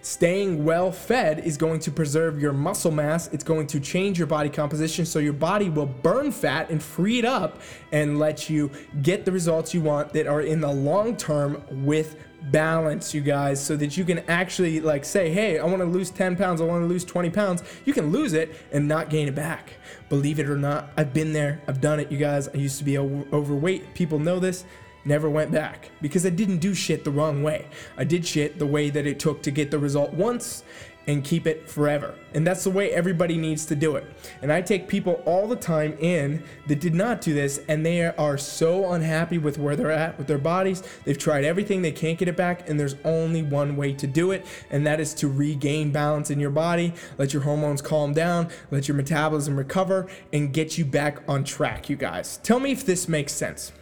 Staying 0.02 0.64
well 0.64 0.90
fed 0.90 1.40
is 1.40 1.56
going 1.56 1.78
to 1.80 1.90
preserve 1.90 2.40
your 2.40 2.52
muscle 2.52 2.90
mass. 2.90 3.28
It's 3.28 3.44
going 3.44 3.68
to 3.68 3.80
change 3.80 4.18
your 4.18 4.26
body 4.26 4.48
composition 4.48 5.06
so 5.06 5.20
your 5.20 5.32
body 5.32 5.70
will 5.70 5.86
burn 5.86 6.32
fat 6.32 6.70
and 6.70 6.82
free 6.82 7.20
it 7.20 7.24
up 7.24 7.60
and 7.92 8.18
let 8.18 8.50
you 8.50 8.70
get 9.02 9.24
the 9.24 9.32
results 9.32 9.72
you 9.72 9.80
want 9.80 10.12
that 10.12 10.26
are 10.26 10.40
in 10.40 10.60
the 10.60 10.72
long 10.72 11.16
term 11.16 11.62
with 11.70 12.16
balance 12.50 13.14
you 13.14 13.20
guys 13.20 13.64
so 13.64 13.76
that 13.76 13.96
you 13.96 14.04
can 14.04 14.18
actually 14.28 14.80
like 14.80 15.04
say 15.04 15.30
hey 15.30 15.58
i 15.58 15.64
want 15.64 15.78
to 15.78 15.84
lose 15.84 16.10
10 16.10 16.36
pounds 16.36 16.60
i 16.60 16.64
want 16.64 16.82
to 16.82 16.86
lose 16.86 17.04
20 17.04 17.30
pounds 17.30 17.62
you 17.84 17.92
can 17.92 18.10
lose 18.10 18.32
it 18.32 18.54
and 18.72 18.86
not 18.86 19.10
gain 19.10 19.28
it 19.28 19.34
back 19.34 19.74
believe 20.08 20.38
it 20.38 20.48
or 20.48 20.56
not 20.56 20.90
i've 20.96 21.14
been 21.14 21.32
there 21.32 21.60
i've 21.68 21.80
done 21.80 22.00
it 22.00 22.10
you 22.10 22.18
guys 22.18 22.48
i 22.48 22.54
used 22.54 22.78
to 22.78 22.84
be 22.84 22.98
overweight 22.98 23.94
people 23.94 24.18
know 24.18 24.38
this 24.38 24.64
never 25.04 25.28
went 25.28 25.50
back 25.50 25.90
because 26.00 26.24
I 26.24 26.30
didn't 26.30 26.58
do 26.58 26.74
shit 26.74 27.04
the 27.04 27.10
wrong 27.10 27.42
way. 27.42 27.66
I 27.96 28.04
did 28.04 28.26
shit 28.26 28.58
the 28.58 28.66
way 28.66 28.90
that 28.90 29.06
it 29.06 29.18
took 29.18 29.42
to 29.42 29.50
get 29.50 29.70
the 29.70 29.78
result 29.78 30.12
once 30.12 30.62
and 31.06 31.24
keep 31.24 31.46
it 31.46 31.68
forever. 31.68 32.14
And 32.34 32.46
that's 32.46 32.64
the 32.64 32.70
way 32.70 32.90
everybody 32.92 33.36
needs 33.36 33.66
to 33.66 33.76
do 33.76 33.96
it. 33.96 34.04
And 34.40 34.52
I 34.52 34.62
take 34.62 34.88
people 34.88 35.22
all 35.26 35.46
the 35.46 35.56
time 35.56 35.96
in 35.98 36.42
that 36.66 36.80
did 36.80 36.94
not 36.94 37.20
do 37.20 37.34
this 37.34 37.60
and 37.68 37.84
they 37.84 38.04
are 38.06 38.38
so 38.38 38.92
unhappy 38.92 39.38
with 39.38 39.58
where 39.58 39.76
they're 39.76 39.90
at 39.90 40.16
with 40.18 40.26
their 40.26 40.38
bodies. 40.38 40.82
They've 41.04 41.18
tried 41.18 41.44
everything, 41.44 41.82
they 41.82 41.92
can't 41.92 42.18
get 42.18 42.28
it 42.28 42.36
back, 42.36 42.68
and 42.68 42.78
there's 42.78 42.96
only 43.04 43.42
one 43.42 43.76
way 43.76 43.92
to 43.94 44.06
do 44.06 44.30
it, 44.30 44.46
and 44.70 44.86
that 44.86 45.00
is 45.00 45.14
to 45.14 45.28
regain 45.28 45.90
balance 45.90 46.30
in 46.30 46.40
your 46.40 46.50
body, 46.50 46.94
let 47.18 47.32
your 47.32 47.42
hormones 47.42 47.82
calm 47.82 48.12
down, 48.12 48.48
let 48.70 48.88
your 48.88 48.96
metabolism 48.96 49.56
recover, 49.56 50.08
and 50.32 50.52
get 50.52 50.78
you 50.78 50.84
back 50.84 51.22
on 51.28 51.44
track, 51.44 51.88
you 51.88 51.96
guys. 51.96 52.38
Tell 52.42 52.60
me 52.60 52.72
if 52.72 52.84
this 52.86 53.08
makes 53.08 53.32
sense 53.32 53.72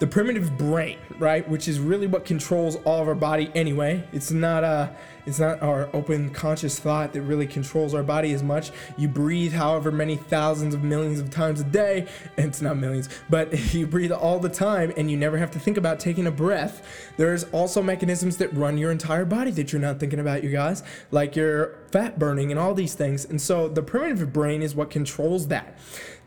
the 0.00 0.06
primitive 0.06 0.56
brain, 0.56 0.98
right, 1.18 1.46
which 1.46 1.68
is 1.68 1.78
really 1.78 2.06
what 2.06 2.24
controls 2.24 2.76
all 2.84 3.02
of 3.02 3.08
our 3.08 3.14
body 3.14 3.52
anyway. 3.54 4.02
It's 4.12 4.30
not 4.30 4.64
a 4.64 4.66
uh, 4.66 4.92
it's 5.26 5.38
not 5.38 5.62
our 5.62 5.88
open 5.92 6.30
conscious 6.30 6.78
thought 6.78 7.12
that 7.12 7.22
really 7.22 7.46
controls 7.46 7.94
our 7.94 8.02
body 8.02 8.32
as 8.32 8.42
much. 8.42 8.70
You 8.96 9.06
breathe 9.08 9.52
however 9.52 9.92
many 9.92 10.16
thousands 10.16 10.74
of 10.74 10.82
millions 10.82 11.20
of 11.20 11.30
times 11.30 11.60
a 11.60 11.64
day, 11.64 12.08
and 12.36 12.46
it's 12.46 12.62
not 12.62 12.78
millions, 12.78 13.08
but 13.28 13.74
you 13.74 13.86
breathe 13.86 14.12
all 14.12 14.38
the 14.38 14.48
time 14.48 14.92
and 14.96 15.10
you 15.10 15.16
never 15.16 15.36
have 15.36 15.50
to 15.52 15.60
think 15.60 15.76
about 15.76 16.00
taking 16.00 16.26
a 16.26 16.30
breath. 16.30 17.12
There's 17.16 17.44
also 17.44 17.82
mechanisms 17.82 18.38
that 18.38 18.52
run 18.56 18.78
your 18.78 18.90
entire 18.90 19.24
body 19.26 19.50
that 19.52 19.72
you're 19.72 19.82
not 19.82 20.00
thinking 20.00 20.18
about, 20.18 20.42
you 20.42 20.50
guys, 20.50 20.82
like 21.10 21.36
your 21.36 21.78
fat 21.92 22.18
burning 22.18 22.50
and 22.50 22.58
all 22.58 22.74
these 22.74 22.94
things. 22.94 23.24
And 23.24 23.40
so 23.40 23.68
the 23.68 23.82
primitive 23.82 24.32
brain 24.32 24.62
is 24.62 24.74
what 24.74 24.90
controls 24.90 25.48
that. 25.48 25.76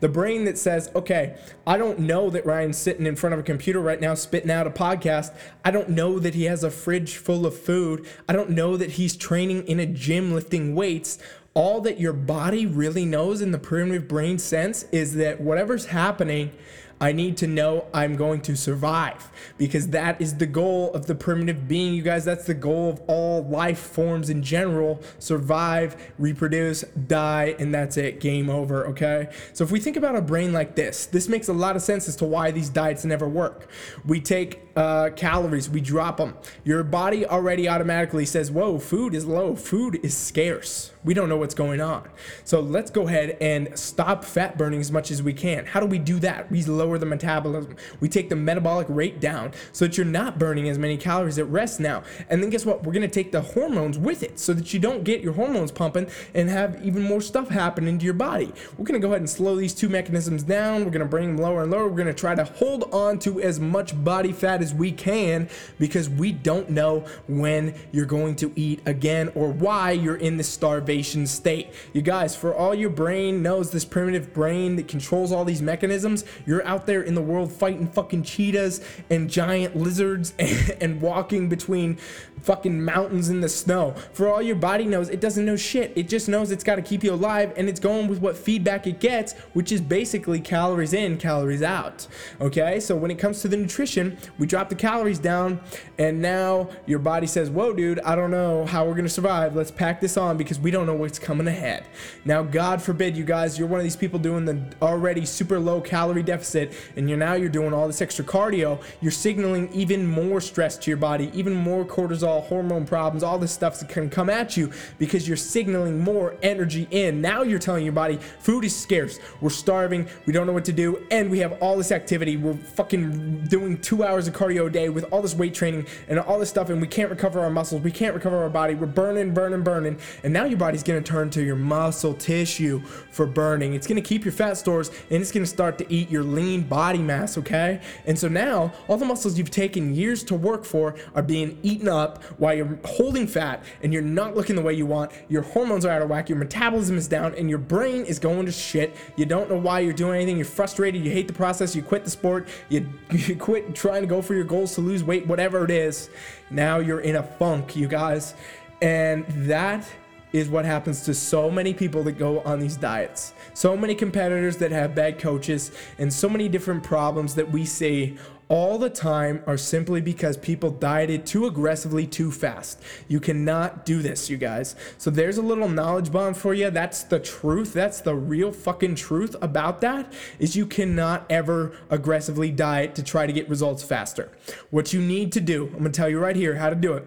The 0.04 0.10
brain 0.10 0.44
that 0.44 0.58
says, 0.58 0.90
okay, 0.94 1.34
I 1.66 1.78
don't 1.78 2.00
know 2.00 2.28
that 2.28 2.44
Ryan's 2.44 2.76
sitting 2.76 3.06
in 3.06 3.16
front 3.16 3.32
of 3.32 3.40
a 3.40 3.42
computer 3.42 3.80
right 3.80 3.98
now 3.98 4.12
spitting 4.12 4.50
out 4.50 4.66
a 4.66 4.70
podcast. 4.70 5.34
I 5.64 5.70
don't 5.70 5.88
know 5.88 6.18
that 6.18 6.34
he 6.34 6.44
has 6.44 6.62
a 6.62 6.70
fridge 6.70 7.16
full 7.16 7.46
of 7.46 7.58
food. 7.58 8.06
I 8.28 8.34
don't 8.34 8.50
know 8.50 8.76
that 8.76 8.90
he's 8.90 9.16
training 9.16 9.66
in 9.66 9.80
a 9.80 9.86
gym 9.86 10.34
lifting 10.34 10.74
weights. 10.74 11.16
All 11.54 11.80
that 11.80 11.98
your 11.98 12.12
body 12.12 12.66
really 12.66 13.06
knows 13.06 13.40
in 13.40 13.50
the 13.50 13.58
primitive 13.58 14.06
brain 14.06 14.38
sense 14.38 14.82
is 14.92 15.14
that 15.14 15.40
whatever's 15.40 15.86
happening 15.86 16.52
I 17.00 17.12
need 17.12 17.36
to 17.38 17.46
know 17.46 17.86
I'm 17.92 18.16
going 18.16 18.40
to 18.42 18.56
survive 18.56 19.30
because 19.58 19.88
that 19.88 20.20
is 20.20 20.36
the 20.36 20.46
goal 20.46 20.92
of 20.92 21.06
the 21.06 21.14
primitive 21.14 21.68
being, 21.68 21.94
you 21.94 22.02
guys. 22.02 22.24
That's 22.24 22.46
the 22.46 22.54
goal 22.54 22.90
of 22.90 23.02
all 23.06 23.44
life 23.44 23.78
forms 23.78 24.30
in 24.30 24.42
general 24.42 25.00
survive, 25.18 26.12
reproduce, 26.18 26.82
die, 26.82 27.54
and 27.58 27.74
that's 27.74 27.96
it. 27.96 28.20
Game 28.20 28.48
over, 28.48 28.86
okay? 28.88 29.28
So 29.52 29.64
if 29.64 29.70
we 29.70 29.80
think 29.80 29.96
about 29.96 30.16
a 30.16 30.22
brain 30.22 30.52
like 30.52 30.76
this, 30.76 31.06
this 31.06 31.28
makes 31.28 31.48
a 31.48 31.52
lot 31.52 31.76
of 31.76 31.82
sense 31.82 32.08
as 32.08 32.16
to 32.16 32.24
why 32.24 32.50
these 32.50 32.68
diets 32.68 33.04
never 33.04 33.28
work. 33.28 33.68
We 34.04 34.20
take 34.20 34.62
uh, 34.76 35.10
calories, 35.16 35.68
we 35.68 35.80
drop 35.80 36.16
them. 36.16 36.36
Your 36.64 36.82
body 36.82 37.26
already 37.26 37.68
automatically 37.68 38.24
says, 38.24 38.50
Whoa, 38.50 38.78
food 38.78 39.14
is 39.14 39.24
low, 39.24 39.56
food 39.56 40.00
is 40.02 40.16
scarce. 40.16 40.93
We 41.04 41.12
don't 41.12 41.28
know 41.28 41.36
what's 41.36 41.54
going 41.54 41.82
on. 41.82 42.08
So 42.44 42.60
let's 42.60 42.90
go 42.90 43.06
ahead 43.06 43.36
and 43.40 43.78
stop 43.78 44.24
fat 44.24 44.56
burning 44.56 44.80
as 44.80 44.90
much 44.90 45.10
as 45.10 45.22
we 45.22 45.34
can. 45.34 45.66
How 45.66 45.78
do 45.78 45.86
we 45.86 45.98
do 45.98 46.18
that? 46.20 46.50
We 46.50 46.64
lower 46.64 46.96
the 46.96 47.04
metabolism. 47.04 47.76
We 48.00 48.08
take 48.08 48.30
the 48.30 48.36
metabolic 48.36 48.86
rate 48.88 49.20
down 49.20 49.52
so 49.72 49.84
that 49.84 49.98
you're 49.98 50.06
not 50.06 50.38
burning 50.38 50.66
as 50.68 50.78
many 50.78 50.96
calories 50.96 51.38
at 51.38 51.46
rest 51.48 51.78
now. 51.78 52.04
And 52.30 52.42
then 52.42 52.48
guess 52.48 52.64
what? 52.64 52.84
We're 52.84 52.94
going 52.94 53.02
to 53.02 53.14
take 53.14 53.32
the 53.32 53.42
hormones 53.42 53.98
with 53.98 54.22
it 54.22 54.38
so 54.38 54.54
that 54.54 54.72
you 54.72 54.80
don't 54.80 55.04
get 55.04 55.20
your 55.20 55.34
hormones 55.34 55.70
pumping 55.70 56.08
and 56.32 56.48
have 56.48 56.82
even 56.82 57.02
more 57.02 57.20
stuff 57.20 57.50
happen 57.50 57.86
into 57.86 58.06
your 58.06 58.14
body. 58.14 58.50
We're 58.78 58.86
going 58.86 58.98
to 58.98 59.06
go 59.06 59.08
ahead 59.08 59.20
and 59.20 59.28
slow 59.28 59.56
these 59.56 59.74
two 59.74 59.90
mechanisms 59.90 60.42
down. 60.42 60.84
We're 60.84 60.90
going 60.90 61.00
to 61.00 61.08
bring 61.08 61.36
them 61.36 61.44
lower 61.44 61.62
and 61.62 61.70
lower. 61.70 61.86
We're 61.86 61.96
going 61.96 62.06
to 62.06 62.14
try 62.14 62.34
to 62.34 62.44
hold 62.44 62.88
on 62.94 63.18
to 63.20 63.42
as 63.42 63.60
much 63.60 64.02
body 64.04 64.32
fat 64.32 64.62
as 64.62 64.72
we 64.72 64.90
can 64.90 65.50
because 65.78 66.08
we 66.08 66.32
don't 66.32 66.70
know 66.70 67.04
when 67.28 67.74
you're 67.92 68.06
going 68.06 68.36
to 68.36 68.50
eat 68.56 68.80
again 68.86 69.30
or 69.34 69.50
why 69.50 69.90
you're 69.90 70.16
in 70.16 70.38
this 70.38 70.48
starvation 70.48 70.93
state. 71.02 71.72
You 71.92 72.02
guys, 72.02 72.36
for 72.36 72.54
all 72.54 72.74
your 72.74 72.90
brain 72.90 73.42
knows 73.42 73.70
this 73.70 73.84
primitive 73.84 74.32
brain 74.32 74.76
that 74.76 74.88
controls 74.88 75.32
all 75.32 75.44
these 75.44 75.62
mechanisms, 75.62 76.24
you're 76.46 76.64
out 76.66 76.86
there 76.86 77.02
in 77.02 77.14
the 77.14 77.22
world 77.22 77.52
fighting 77.52 77.88
fucking 77.88 78.22
cheetahs 78.22 78.80
and 79.10 79.28
giant 79.28 79.76
lizards 79.76 80.34
and, 80.38 80.76
and 80.80 81.00
walking 81.00 81.48
between 81.48 81.96
fucking 82.42 82.84
mountains 82.84 83.28
in 83.30 83.40
the 83.40 83.48
snow. 83.48 83.94
For 84.12 84.28
all 84.28 84.42
your 84.42 84.56
body 84.56 84.84
knows, 84.84 85.08
it 85.08 85.20
doesn't 85.20 85.44
know 85.44 85.56
shit. 85.56 85.92
It 85.96 86.08
just 86.08 86.28
knows 86.28 86.50
it's 86.50 86.64
got 86.64 86.76
to 86.76 86.82
keep 86.82 87.02
you 87.02 87.12
alive 87.12 87.52
and 87.56 87.68
it's 87.68 87.80
going 87.80 88.06
with 88.08 88.20
what 88.20 88.36
feedback 88.36 88.86
it 88.86 89.00
gets, 89.00 89.32
which 89.54 89.72
is 89.72 89.80
basically 89.80 90.40
calories 90.40 90.92
in, 90.92 91.16
calories 91.16 91.62
out. 91.62 92.06
Okay? 92.40 92.80
So 92.80 92.96
when 92.96 93.10
it 93.10 93.18
comes 93.18 93.40
to 93.42 93.48
the 93.48 93.56
nutrition, 93.56 94.18
we 94.38 94.46
drop 94.46 94.68
the 94.68 94.74
calories 94.74 95.18
down 95.18 95.60
and 95.98 96.20
now 96.20 96.68
your 96.86 96.98
body 96.98 97.26
says, 97.26 97.50
"Whoa, 97.50 97.72
dude, 97.72 98.00
I 98.00 98.14
don't 98.14 98.30
know 98.30 98.66
how 98.66 98.84
we're 98.84 98.92
going 98.92 99.04
to 99.04 99.10
survive. 99.10 99.56
Let's 99.56 99.70
pack 99.70 100.00
this 100.00 100.16
on 100.16 100.36
because 100.36 100.58
we 100.58 100.70
don't 100.70 100.83
know 100.86 100.94
what's 100.94 101.18
coming 101.18 101.46
ahead." 101.46 101.84
Now, 102.24 102.42
God 102.42 102.82
forbid 102.82 103.16
you 103.16 103.24
guys, 103.24 103.58
you're 103.58 103.68
one 103.68 103.80
of 103.80 103.84
these 103.84 103.96
people 103.96 104.18
doing 104.18 104.44
the 104.44 104.58
already 104.80 105.24
super 105.26 105.58
low 105.58 105.80
calorie 105.80 106.22
deficit 106.22 106.72
and 106.96 107.08
you're 107.08 107.18
now 107.18 107.34
you're 107.34 107.48
doing 107.48 107.72
all 107.72 107.86
this 107.86 108.00
extra 108.02 108.24
cardio, 108.24 108.80
you're 109.00 109.12
signaling 109.12 109.68
even 109.72 110.06
more 110.06 110.40
stress 110.40 110.76
to 110.78 110.90
your 110.90 110.96
body, 110.96 111.30
even 111.34 111.54
more 111.54 111.84
cortisol 111.84 112.44
hormone 112.44 112.86
problems, 112.86 113.22
all 113.22 113.38
this 113.38 113.52
stuff 113.52 113.78
that 113.80 113.88
can 113.88 114.08
come 114.08 114.30
at 114.30 114.56
you 114.56 114.70
because 114.98 115.26
you're 115.26 115.36
signaling 115.36 115.98
more 115.98 116.36
energy 116.42 116.86
in. 116.90 117.20
Now 117.20 117.42
you're 117.42 117.58
telling 117.58 117.84
your 117.84 117.92
body 117.92 118.18
food 118.38 118.64
is 118.64 118.76
scarce. 118.76 119.18
We're 119.40 119.50
starving. 119.50 120.08
We 120.26 120.32
don't 120.32 120.46
know 120.46 120.52
what 120.52 120.64
to 120.66 120.72
do. 120.72 121.04
And 121.10 121.30
we 121.30 121.38
have 121.40 121.52
all 121.62 121.76
this 121.76 121.92
activity. 121.92 122.36
We're 122.36 122.54
fucking 122.54 123.46
doing 123.48 123.78
two 123.78 124.04
hours 124.04 124.28
of 124.28 124.34
cardio 124.34 124.66
a 124.66 124.70
day 124.70 124.88
with 124.88 125.04
all 125.12 125.22
this 125.22 125.34
weight 125.34 125.54
training 125.54 125.86
and 126.08 126.18
all 126.18 126.38
this 126.38 126.50
stuff. 126.50 126.70
And 126.70 126.80
we 126.80 126.86
can't 126.86 127.10
recover 127.10 127.40
our 127.40 127.50
muscles. 127.50 127.82
We 127.82 127.90
can't 127.90 128.14
recover 128.14 128.42
our 128.42 128.50
body. 128.50 128.74
We're 128.74 128.86
burning, 128.86 129.32
burning, 129.32 129.62
burning. 129.62 129.98
And 130.22 130.32
now 130.32 130.44
your 130.44 130.58
body's 130.74 130.82
going 130.82 131.00
to 131.00 131.08
turn 131.08 131.30
to 131.30 131.40
your 131.40 131.54
muscle 131.54 132.14
tissue 132.14 132.80
for 133.12 133.26
burning. 133.26 133.74
It's 133.74 133.86
going 133.86 134.02
to 134.02 134.08
keep 134.08 134.24
your 134.24 134.32
fat 134.32 134.54
stores 134.56 134.90
and 135.08 135.22
it's 135.22 135.30
going 135.30 135.44
to 135.44 135.48
start 135.48 135.78
to 135.78 135.86
eat 135.92 136.10
your 136.10 136.24
lean 136.24 136.62
body 136.62 136.98
mass. 136.98 137.38
Okay. 137.38 137.80
And 138.06 138.18
so 138.18 138.26
now 138.26 138.72
all 138.88 138.96
the 138.96 139.04
muscles 139.04 139.38
you've 139.38 139.52
taken 139.52 139.94
years 139.94 140.24
to 140.24 140.34
work 140.34 140.64
for 140.64 140.96
are 141.14 141.22
being 141.22 141.60
eaten 141.62 141.86
up 141.86 142.24
while 142.38 142.54
you're 142.54 142.76
holding 142.84 143.28
fat 143.28 143.62
and 143.84 143.92
you're 143.92 144.02
not 144.02 144.34
looking 144.34 144.56
the 144.56 144.62
way 144.62 144.74
you 144.74 144.84
want, 144.84 145.12
your 145.28 145.42
hormones 145.42 145.84
are 145.84 145.90
out 145.90 146.02
of 146.02 146.10
whack, 146.10 146.28
your 146.28 146.38
metabolism 146.38 146.98
is 146.98 147.06
down, 147.06 147.36
and 147.36 147.48
your 147.48 147.60
brain 147.60 148.04
is 148.04 148.18
going 148.18 148.44
to 148.46 148.52
shit. 148.52 148.96
You 149.14 149.26
don't 149.26 149.48
know 149.48 149.58
why 149.58 149.78
you're 149.78 149.92
doing 149.92 150.16
anything, 150.16 150.38
you're 150.38 150.44
frustrated, 150.44 151.04
you 151.04 151.12
hate 151.12 151.28
the 151.28 151.34
process, 151.34 151.76
you 151.76 151.82
quit 151.84 152.02
the 152.02 152.10
sport, 152.10 152.48
you, 152.68 152.88
you 153.12 153.36
quit 153.36 153.76
trying 153.76 154.02
to 154.02 154.08
go 154.08 154.20
for 154.20 154.34
your 154.34 154.42
goals 154.42 154.74
to 154.74 154.80
lose 154.80 155.04
weight, 155.04 155.24
whatever 155.24 155.64
it 155.64 155.70
is. 155.70 156.10
Now 156.50 156.78
you're 156.78 157.02
in 157.02 157.14
a 157.14 157.22
funk, 157.22 157.76
you 157.76 157.86
guys. 157.86 158.34
And 158.82 159.24
that 159.48 159.88
is 160.34 160.48
what 160.48 160.64
happens 160.64 161.02
to 161.02 161.14
so 161.14 161.48
many 161.48 161.72
people 161.72 162.02
that 162.02 162.18
go 162.18 162.40
on 162.40 162.58
these 162.58 162.76
diets. 162.76 163.34
So 163.54 163.76
many 163.76 163.94
competitors 163.94 164.56
that 164.56 164.72
have 164.72 164.92
bad 164.92 165.20
coaches, 165.20 165.70
and 165.96 166.12
so 166.12 166.28
many 166.28 166.48
different 166.48 166.82
problems 166.82 167.36
that 167.36 167.52
we 167.52 167.64
see 167.64 168.18
all 168.48 168.76
the 168.76 168.90
time 168.90 169.44
are 169.46 169.56
simply 169.56 170.00
because 170.00 170.36
people 170.36 170.70
dieted 170.70 171.24
too 171.24 171.46
aggressively 171.46 172.04
too 172.04 172.32
fast. 172.32 172.82
You 173.06 173.20
cannot 173.20 173.86
do 173.86 174.02
this, 174.02 174.28
you 174.28 174.36
guys. 174.36 174.74
So 174.98 175.08
there's 175.08 175.38
a 175.38 175.42
little 175.42 175.68
knowledge 175.68 176.10
bomb 176.10 176.34
for 176.34 176.52
you. 176.52 176.68
That's 176.68 177.04
the 177.04 177.20
truth. 177.20 177.72
That's 177.72 178.00
the 178.00 178.16
real 178.16 178.50
fucking 178.50 178.96
truth 178.96 179.36
about 179.40 179.80
that 179.82 180.12
is 180.40 180.56
you 180.56 180.66
cannot 180.66 181.26
ever 181.30 181.78
aggressively 181.90 182.50
diet 182.50 182.96
to 182.96 183.04
try 183.04 183.26
to 183.26 183.32
get 183.32 183.48
results 183.48 183.84
faster. 183.84 184.32
What 184.70 184.92
you 184.92 185.00
need 185.00 185.30
to 185.32 185.40
do, 185.40 185.66
I'm 185.66 185.78
going 185.78 185.84
to 185.84 185.90
tell 185.92 186.08
you 186.08 186.18
right 186.18 186.36
here 186.36 186.56
how 186.56 186.70
to 186.70 186.76
do 186.76 186.94
it 186.94 187.06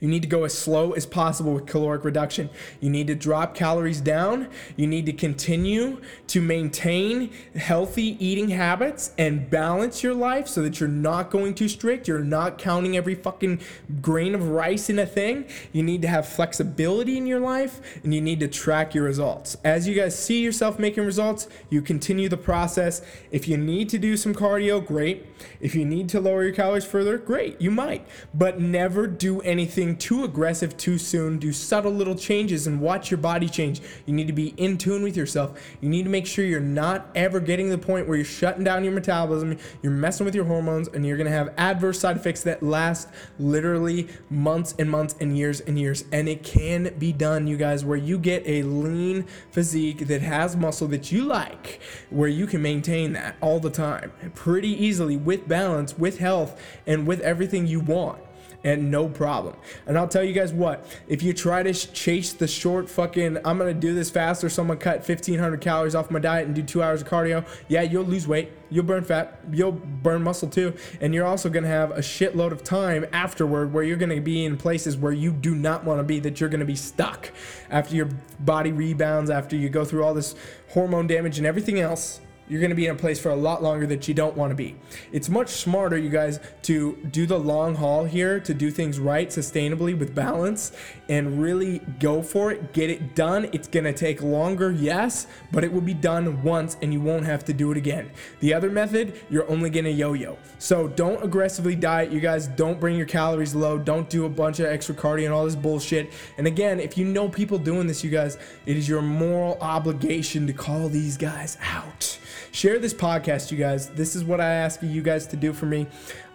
you 0.00 0.08
need 0.08 0.22
to 0.22 0.28
go 0.28 0.44
as 0.44 0.56
slow 0.56 0.92
as 0.92 1.06
possible 1.06 1.54
with 1.54 1.66
caloric 1.66 2.04
reduction. 2.04 2.50
You 2.80 2.90
need 2.90 3.06
to 3.08 3.14
drop 3.14 3.54
calories 3.54 4.00
down. 4.00 4.48
You 4.76 4.86
need 4.86 5.06
to 5.06 5.12
continue 5.12 6.00
to 6.28 6.40
maintain 6.40 7.32
healthy 7.56 8.16
eating 8.24 8.50
habits 8.50 9.12
and 9.18 9.50
balance 9.50 10.02
your 10.02 10.14
life 10.14 10.48
so 10.48 10.62
that 10.62 10.78
you're 10.78 10.88
not 10.88 11.30
going 11.30 11.54
too 11.54 11.68
strict. 11.68 12.06
You're 12.06 12.20
not 12.20 12.58
counting 12.58 12.96
every 12.96 13.14
fucking 13.14 13.60
grain 14.00 14.34
of 14.34 14.48
rice 14.48 14.88
in 14.88 14.98
a 14.98 15.06
thing. 15.06 15.46
You 15.72 15.82
need 15.82 16.02
to 16.02 16.08
have 16.08 16.28
flexibility 16.28 17.16
in 17.16 17.26
your 17.26 17.40
life 17.40 17.80
and 18.04 18.14
you 18.14 18.20
need 18.20 18.40
to 18.40 18.48
track 18.48 18.94
your 18.94 19.04
results. 19.04 19.56
As 19.64 19.88
you 19.88 19.94
guys 19.94 20.18
see 20.18 20.42
yourself 20.42 20.78
making 20.78 21.04
results, 21.04 21.48
you 21.70 21.82
continue 21.82 22.28
the 22.28 22.36
process. 22.36 23.02
If 23.30 23.48
you 23.48 23.56
need 23.56 23.88
to 23.90 23.98
do 23.98 24.16
some 24.16 24.34
cardio, 24.34 24.84
great. 24.84 25.26
If 25.60 25.74
you 25.74 25.84
need 25.84 26.08
to 26.10 26.20
lower 26.20 26.44
your 26.44 26.52
calories 26.52 26.84
further, 26.84 27.18
great. 27.18 27.60
You 27.60 27.70
might, 27.70 28.06
but 28.32 28.60
never 28.60 29.06
do 29.06 29.40
anything 29.40 29.63
anything 29.64 29.96
too 29.96 30.24
aggressive 30.24 30.76
too 30.76 30.98
soon. 30.98 31.38
Do 31.38 31.50
subtle 31.50 31.90
little 31.90 32.14
changes 32.14 32.66
and 32.66 32.82
watch 32.82 33.10
your 33.10 33.16
body 33.16 33.48
change. 33.48 33.80
You 34.04 34.12
need 34.12 34.26
to 34.26 34.32
be 34.34 34.48
in 34.58 34.76
tune 34.76 35.02
with 35.02 35.16
yourself. 35.16 35.58
You 35.80 35.88
need 35.88 36.02
to 36.02 36.10
make 36.10 36.26
sure 36.26 36.44
you're 36.44 36.60
not 36.60 37.08
ever 37.14 37.40
getting 37.40 37.70
to 37.70 37.76
the 37.76 37.82
point 37.82 38.06
where 38.06 38.18
you're 38.18 38.26
shutting 38.26 38.62
down 38.62 38.84
your 38.84 38.92
metabolism, 38.92 39.56
you're 39.80 39.90
messing 39.90 40.26
with 40.26 40.34
your 40.34 40.44
hormones, 40.44 40.88
and 40.88 41.06
you're 41.06 41.16
to 41.16 41.30
have 41.30 41.54
adverse 41.56 41.98
side 41.98 42.18
effects 42.18 42.42
that 42.42 42.62
last 42.62 43.08
literally 43.38 44.06
months 44.28 44.74
and 44.78 44.90
months 44.90 45.16
and 45.18 45.38
years 45.38 45.60
and 45.62 45.78
years. 45.78 46.04
And 46.12 46.28
it 46.28 46.42
can 46.42 46.94
be 46.98 47.10
done, 47.10 47.46
you 47.46 47.56
guys, 47.56 47.86
where 47.86 47.96
you 47.96 48.18
get 48.18 48.42
a 48.44 48.64
lean 48.64 49.24
physique 49.50 50.06
that 50.08 50.20
has 50.20 50.56
muscle 50.56 50.88
that 50.88 51.10
you 51.10 51.24
like, 51.24 51.80
where 52.10 52.28
you 52.28 52.46
can 52.46 52.60
maintain 52.60 53.14
that 53.14 53.36
all 53.40 53.60
the 53.60 53.70
time 53.70 54.12
pretty 54.34 54.68
easily 54.68 55.16
with 55.16 55.48
balance, 55.48 55.96
with 55.96 56.18
health, 56.18 56.60
and 56.86 57.06
with 57.06 57.20
everything 57.20 57.66
you 57.66 57.80
want 57.80 58.18
and 58.64 58.90
no 58.90 59.08
problem. 59.08 59.54
And 59.86 59.98
I'll 59.98 60.08
tell 60.08 60.24
you 60.24 60.32
guys 60.32 60.52
what, 60.52 60.86
if 61.06 61.22
you 61.22 61.32
try 61.32 61.62
to 61.62 61.72
chase 61.72 62.32
the 62.32 62.48
short 62.48 62.88
fucking, 62.88 63.38
I'm 63.44 63.58
gonna 63.58 63.74
do 63.74 63.94
this 63.94 64.10
faster, 64.10 64.48
so 64.48 64.62
I'm 64.62 64.68
gonna 64.68 64.80
cut 64.80 65.06
1500 65.06 65.60
calories 65.60 65.94
off 65.94 66.10
my 66.10 66.18
diet 66.18 66.46
and 66.46 66.54
do 66.54 66.62
two 66.62 66.82
hours 66.82 67.02
of 67.02 67.08
cardio, 67.08 67.46
yeah, 67.68 67.82
you'll 67.82 68.04
lose 68.04 68.26
weight, 68.26 68.52
you'll 68.70 68.84
burn 68.84 69.04
fat, 69.04 69.40
you'll 69.52 69.72
burn 69.72 70.22
muscle 70.22 70.48
too, 70.48 70.72
and 71.00 71.14
you're 71.14 71.26
also 71.26 71.50
gonna 71.50 71.68
have 71.68 71.90
a 71.92 72.00
shitload 72.00 72.52
of 72.52 72.64
time 72.64 73.04
afterward 73.12 73.72
where 73.72 73.84
you're 73.84 73.96
gonna 73.96 74.20
be 74.20 74.44
in 74.44 74.56
places 74.56 74.96
where 74.96 75.12
you 75.12 75.30
do 75.30 75.54
not 75.54 75.84
wanna 75.84 76.02
be, 76.02 76.18
that 76.20 76.40
you're 76.40 76.50
gonna 76.50 76.64
be 76.64 76.76
stuck 76.76 77.30
after 77.70 77.94
your 77.94 78.08
body 78.40 78.72
rebounds, 78.72 79.28
after 79.30 79.56
you 79.56 79.68
go 79.68 79.84
through 79.84 80.02
all 80.02 80.14
this 80.14 80.34
hormone 80.70 81.06
damage 81.06 81.38
and 81.38 81.46
everything 81.46 81.78
else 81.80 82.20
you're 82.48 82.60
going 82.60 82.70
to 82.70 82.76
be 82.76 82.86
in 82.86 82.92
a 82.92 82.98
place 82.98 83.20
for 83.20 83.30
a 83.30 83.36
lot 83.36 83.62
longer 83.62 83.86
that 83.86 84.06
you 84.08 84.14
don't 84.14 84.36
want 84.36 84.50
to 84.50 84.54
be. 84.54 84.76
It's 85.12 85.28
much 85.28 85.48
smarter, 85.48 85.96
you 85.96 86.10
guys, 86.10 86.40
to 86.62 86.96
do 87.10 87.26
the 87.26 87.38
long 87.38 87.76
haul 87.76 88.04
here, 88.04 88.40
to 88.40 88.54
do 88.54 88.70
things 88.70 88.98
right, 88.98 89.28
sustainably, 89.28 89.98
with 89.98 90.14
balance, 90.14 90.72
and 91.08 91.40
really 91.40 91.80
go 92.00 92.22
for 92.22 92.50
it. 92.50 92.72
Get 92.72 92.90
it 92.90 93.14
done. 93.14 93.48
It's 93.52 93.68
going 93.68 93.84
to 93.84 93.92
take 93.92 94.22
longer, 94.22 94.70
yes, 94.70 95.26
but 95.52 95.64
it 95.64 95.72
will 95.72 95.80
be 95.80 95.94
done 95.94 96.42
once 96.42 96.76
and 96.82 96.92
you 96.92 97.00
won't 97.00 97.24
have 97.24 97.44
to 97.46 97.52
do 97.52 97.70
it 97.70 97.76
again. 97.76 98.10
The 98.40 98.54
other 98.54 98.70
method, 98.70 99.14
you're 99.30 99.48
only 99.50 99.70
going 99.70 99.84
to 99.84 99.90
yo 99.90 100.12
yo. 100.12 100.38
So 100.58 100.88
don't 100.88 101.22
aggressively 101.22 101.76
diet, 101.76 102.10
you 102.10 102.20
guys. 102.20 102.46
Don't 102.46 102.80
bring 102.80 102.96
your 102.96 103.06
calories 103.06 103.54
low. 103.54 103.78
Don't 103.78 104.08
do 104.08 104.26
a 104.26 104.30
bunch 104.30 104.60
of 104.60 104.66
extra 104.66 104.94
cardio 104.94 105.26
and 105.26 105.34
all 105.34 105.44
this 105.44 105.56
bullshit. 105.56 106.12
And 106.38 106.46
again, 106.46 106.80
if 106.80 106.98
you 106.98 107.04
know 107.04 107.28
people 107.28 107.58
doing 107.58 107.86
this, 107.86 108.04
you 108.04 108.10
guys, 108.10 108.38
it 108.66 108.76
is 108.76 108.88
your 108.88 109.02
moral 109.02 109.58
obligation 109.60 110.46
to 110.46 110.52
call 110.52 110.88
these 110.88 111.16
guys 111.16 111.56
out. 111.62 112.18
Share 112.54 112.78
this 112.78 112.94
podcast, 112.94 113.50
you 113.50 113.58
guys. 113.58 113.88
This 113.88 114.14
is 114.14 114.22
what 114.22 114.40
I 114.40 114.48
ask 114.48 114.80
you 114.80 115.02
guys 115.02 115.26
to 115.26 115.36
do 115.36 115.52
for 115.52 115.66
me. 115.66 115.88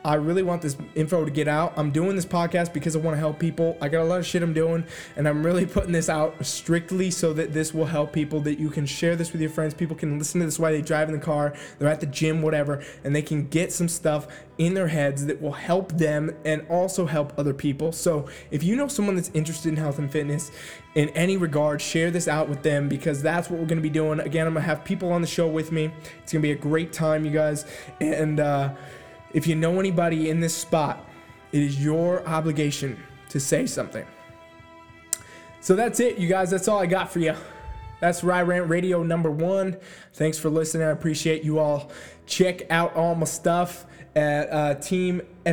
I 0.04 0.16
really 0.16 0.44
want 0.44 0.62
this 0.62 0.78
info 0.96 1.26
to 1.26 1.32
get 1.32 1.48
out. 1.48 1.74
I'm 1.76 1.92
doing 1.92 2.16
this 2.16 2.26
podcast 2.26 2.74
because 2.74 2.96
I 2.96 3.00
want 3.00 3.16
to 3.16 3.20
help 3.20 3.38
people. 3.38 3.78
I 3.82 3.90
got 3.90 4.02
a 4.02 4.06
lot 4.06 4.20
of 4.20 4.26
shit 4.26 4.42
I'm 4.42 4.54
doing, 4.54 4.86
and 5.18 5.28
I'm 5.28 5.46
really 5.46 5.66
putting 5.68 5.92
this 5.92 6.10
out 6.10 6.46
strictly 6.46 7.12
so 7.12 7.34
that 7.34 7.52
this 7.52 7.74
will 7.74 7.86
help 7.86 8.14
people, 8.14 8.40
that 8.42 8.60
you 8.60 8.70
can 8.70 8.86
share 8.86 9.16
this 9.16 9.32
with 9.34 9.42
your 9.42 9.50
friends. 9.50 9.74
People 9.74 9.96
can 9.96 10.18
listen 10.18 10.40
to 10.40 10.46
this 10.46 10.58
while 10.58 10.72
they 10.72 10.82
drive 10.82 11.10
in 11.10 11.16
the 11.16 11.22
car, 11.22 11.54
they're 11.78 11.90
at 11.90 12.00
the 12.00 12.06
gym, 12.06 12.42
whatever, 12.42 12.84
and 13.04 13.16
they 13.16 13.22
can 13.22 13.48
get 13.48 13.74
some 13.74 13.88
stuff 13.88 14.28
in 14.58 14.74
their 14.74 14.88
heads 14.88 15.26
that 15.26 15.42
will 15.42 15.54
help 15.54 15.92
them 15.94 16.36
and 16.44 16.66
also 16.70 17.06
help 17.06 17.34
other 17.38 17.54
people. 17.54 17.92
So 17.92 18.28
if 18.52 18.62
you 18.62 18.76
know 18.76 18.88
someone 18.88 19.16
that's 19.16 19.32
interested 19.34 19.70
in 19.70 19.78
health 19.78 20.00
and 20.00 20.12
fitness 20.12 20.52
in 20.96 21.10
any 21.10 21.38
regard, 21.38 21.82
share 21.82 22.12
this 22.12 22.28
out 22.28 22.50
with 22.50 22.62
them 22.62 22.90
because 22.90 23.22
that's 23.22 23.50
what 23.50 23.60
we're 23.60 23.68
going 23.68 23.78
to 23.78 23.82
be 23.82 23.90
doing. 23.90 24.20
Again, 24.20 24.48
I'm 24.48 24.54
going 24.54 24.64
to 24.64 24.68
have 24.68 24.84
people 24.84 25.12
on 25.12 25.22
the 25.22 25.28
show 25.28 25.48
with 25.48 25.72
me. 25.72 25.92
It's 26.24 26.34
going 26.34 26.42
to 26.42 26.48
be 26.48 26.52
a 26.52 26.56
great 26.56 26.92
time, 26.92 27.26
you 27.26 27.32
guys. 27.32 27.66
And, 28.02 28.40
uh, 28.40 28.74
if 29.34 29.48
you 29.48 29.56
know 29.56 29.80
anybody 29.80 30.30
in 30.30 30.40
this 30.40 30.56
spot, 30.56 31.08
it 31.52 31.62
is 31.62 31.84
your 31.84 32.26
obligation 32.28 33.02
to 33.30 33.40
say 33.40 33.66
something. 33.66 34.06
So 35.62 35.76
that's 35.76 36.00
it, 36.00 36.18
you 36.18 36.28
guys. 36.28 36.50
That's 36.50 36.68
all 36.68 36.80
I 36.80 36.86
got 36.86 37.12
for 37.12 37.20
you. 37.20 37.36
That's 38.00 38.24
Rye 38.24 38.44
Rant 38.44 38.70
Radio 38.70 39.04
number 39.04 39.30
one. 39.30 39.78
Thanks 40.14 40.38
for 40.40 40.50
listening. 40.50 40.88
I 40.88 40.92
appreciate 40.92 41.44
you 41.44 41.60
all. 41.60 41.92
Check 42.26 42.72
out 42.72 42.96
all 42.96 43.14
my 43.16 43.26
stuff 43.26 43.86
at 44.16 44.52
uh, 44.52 44.76
teamfflex.com 44.76 45.46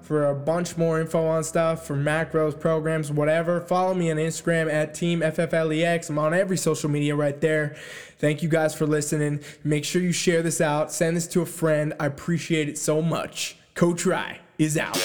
for 0.00 0.26
a 0.26 0.34
bunch 0.34 0.76
more 0.76 1.00
info 1.00 1.26
on 1.26 1.42
stuff, 1.44 1.86
for 1.86 1.96
macros, 1.96 2.58
programs, 2.58 3.10
whatever. 3.10 3.60
Follow 3.60 3.94
me 3.94 4.10
on 4.10 4.16
Instagram 4.18 4.72
at 4.72 4.94
teamfflex. 4.94 6.10
I'm 6.10 6.18
on 6.18 6.34
every 6.34 6.56
social 6.56 6.90
media 6.90 7.16
right 7.16 7.40
there. 7.40 7.76
Thank 8.18 8.42
you 8.42 8.48
guys 8.48 8.74
for 8.74 8.86
listening. 8.86 9.40
Make 9.64 9.84
sure 9.84 10.00
you 10.00 10.12
share 10.12 10.42
this 10.42 10.60
out. 10.60 10.92
Send 10.92 11.16
this 11.16 11.26
to 11.28 11.42
a 11.42 11.46
friend. 11.46 11.94
I 12.00 12.06
appreciate 12.06 12.68
it 12.68 12.78
so 12.78 13.02
much. 13.02 13.56
Coach 13.74 14.06
Rye 14.06 14.40
is 14.58 14.78
out. 14.78 14.96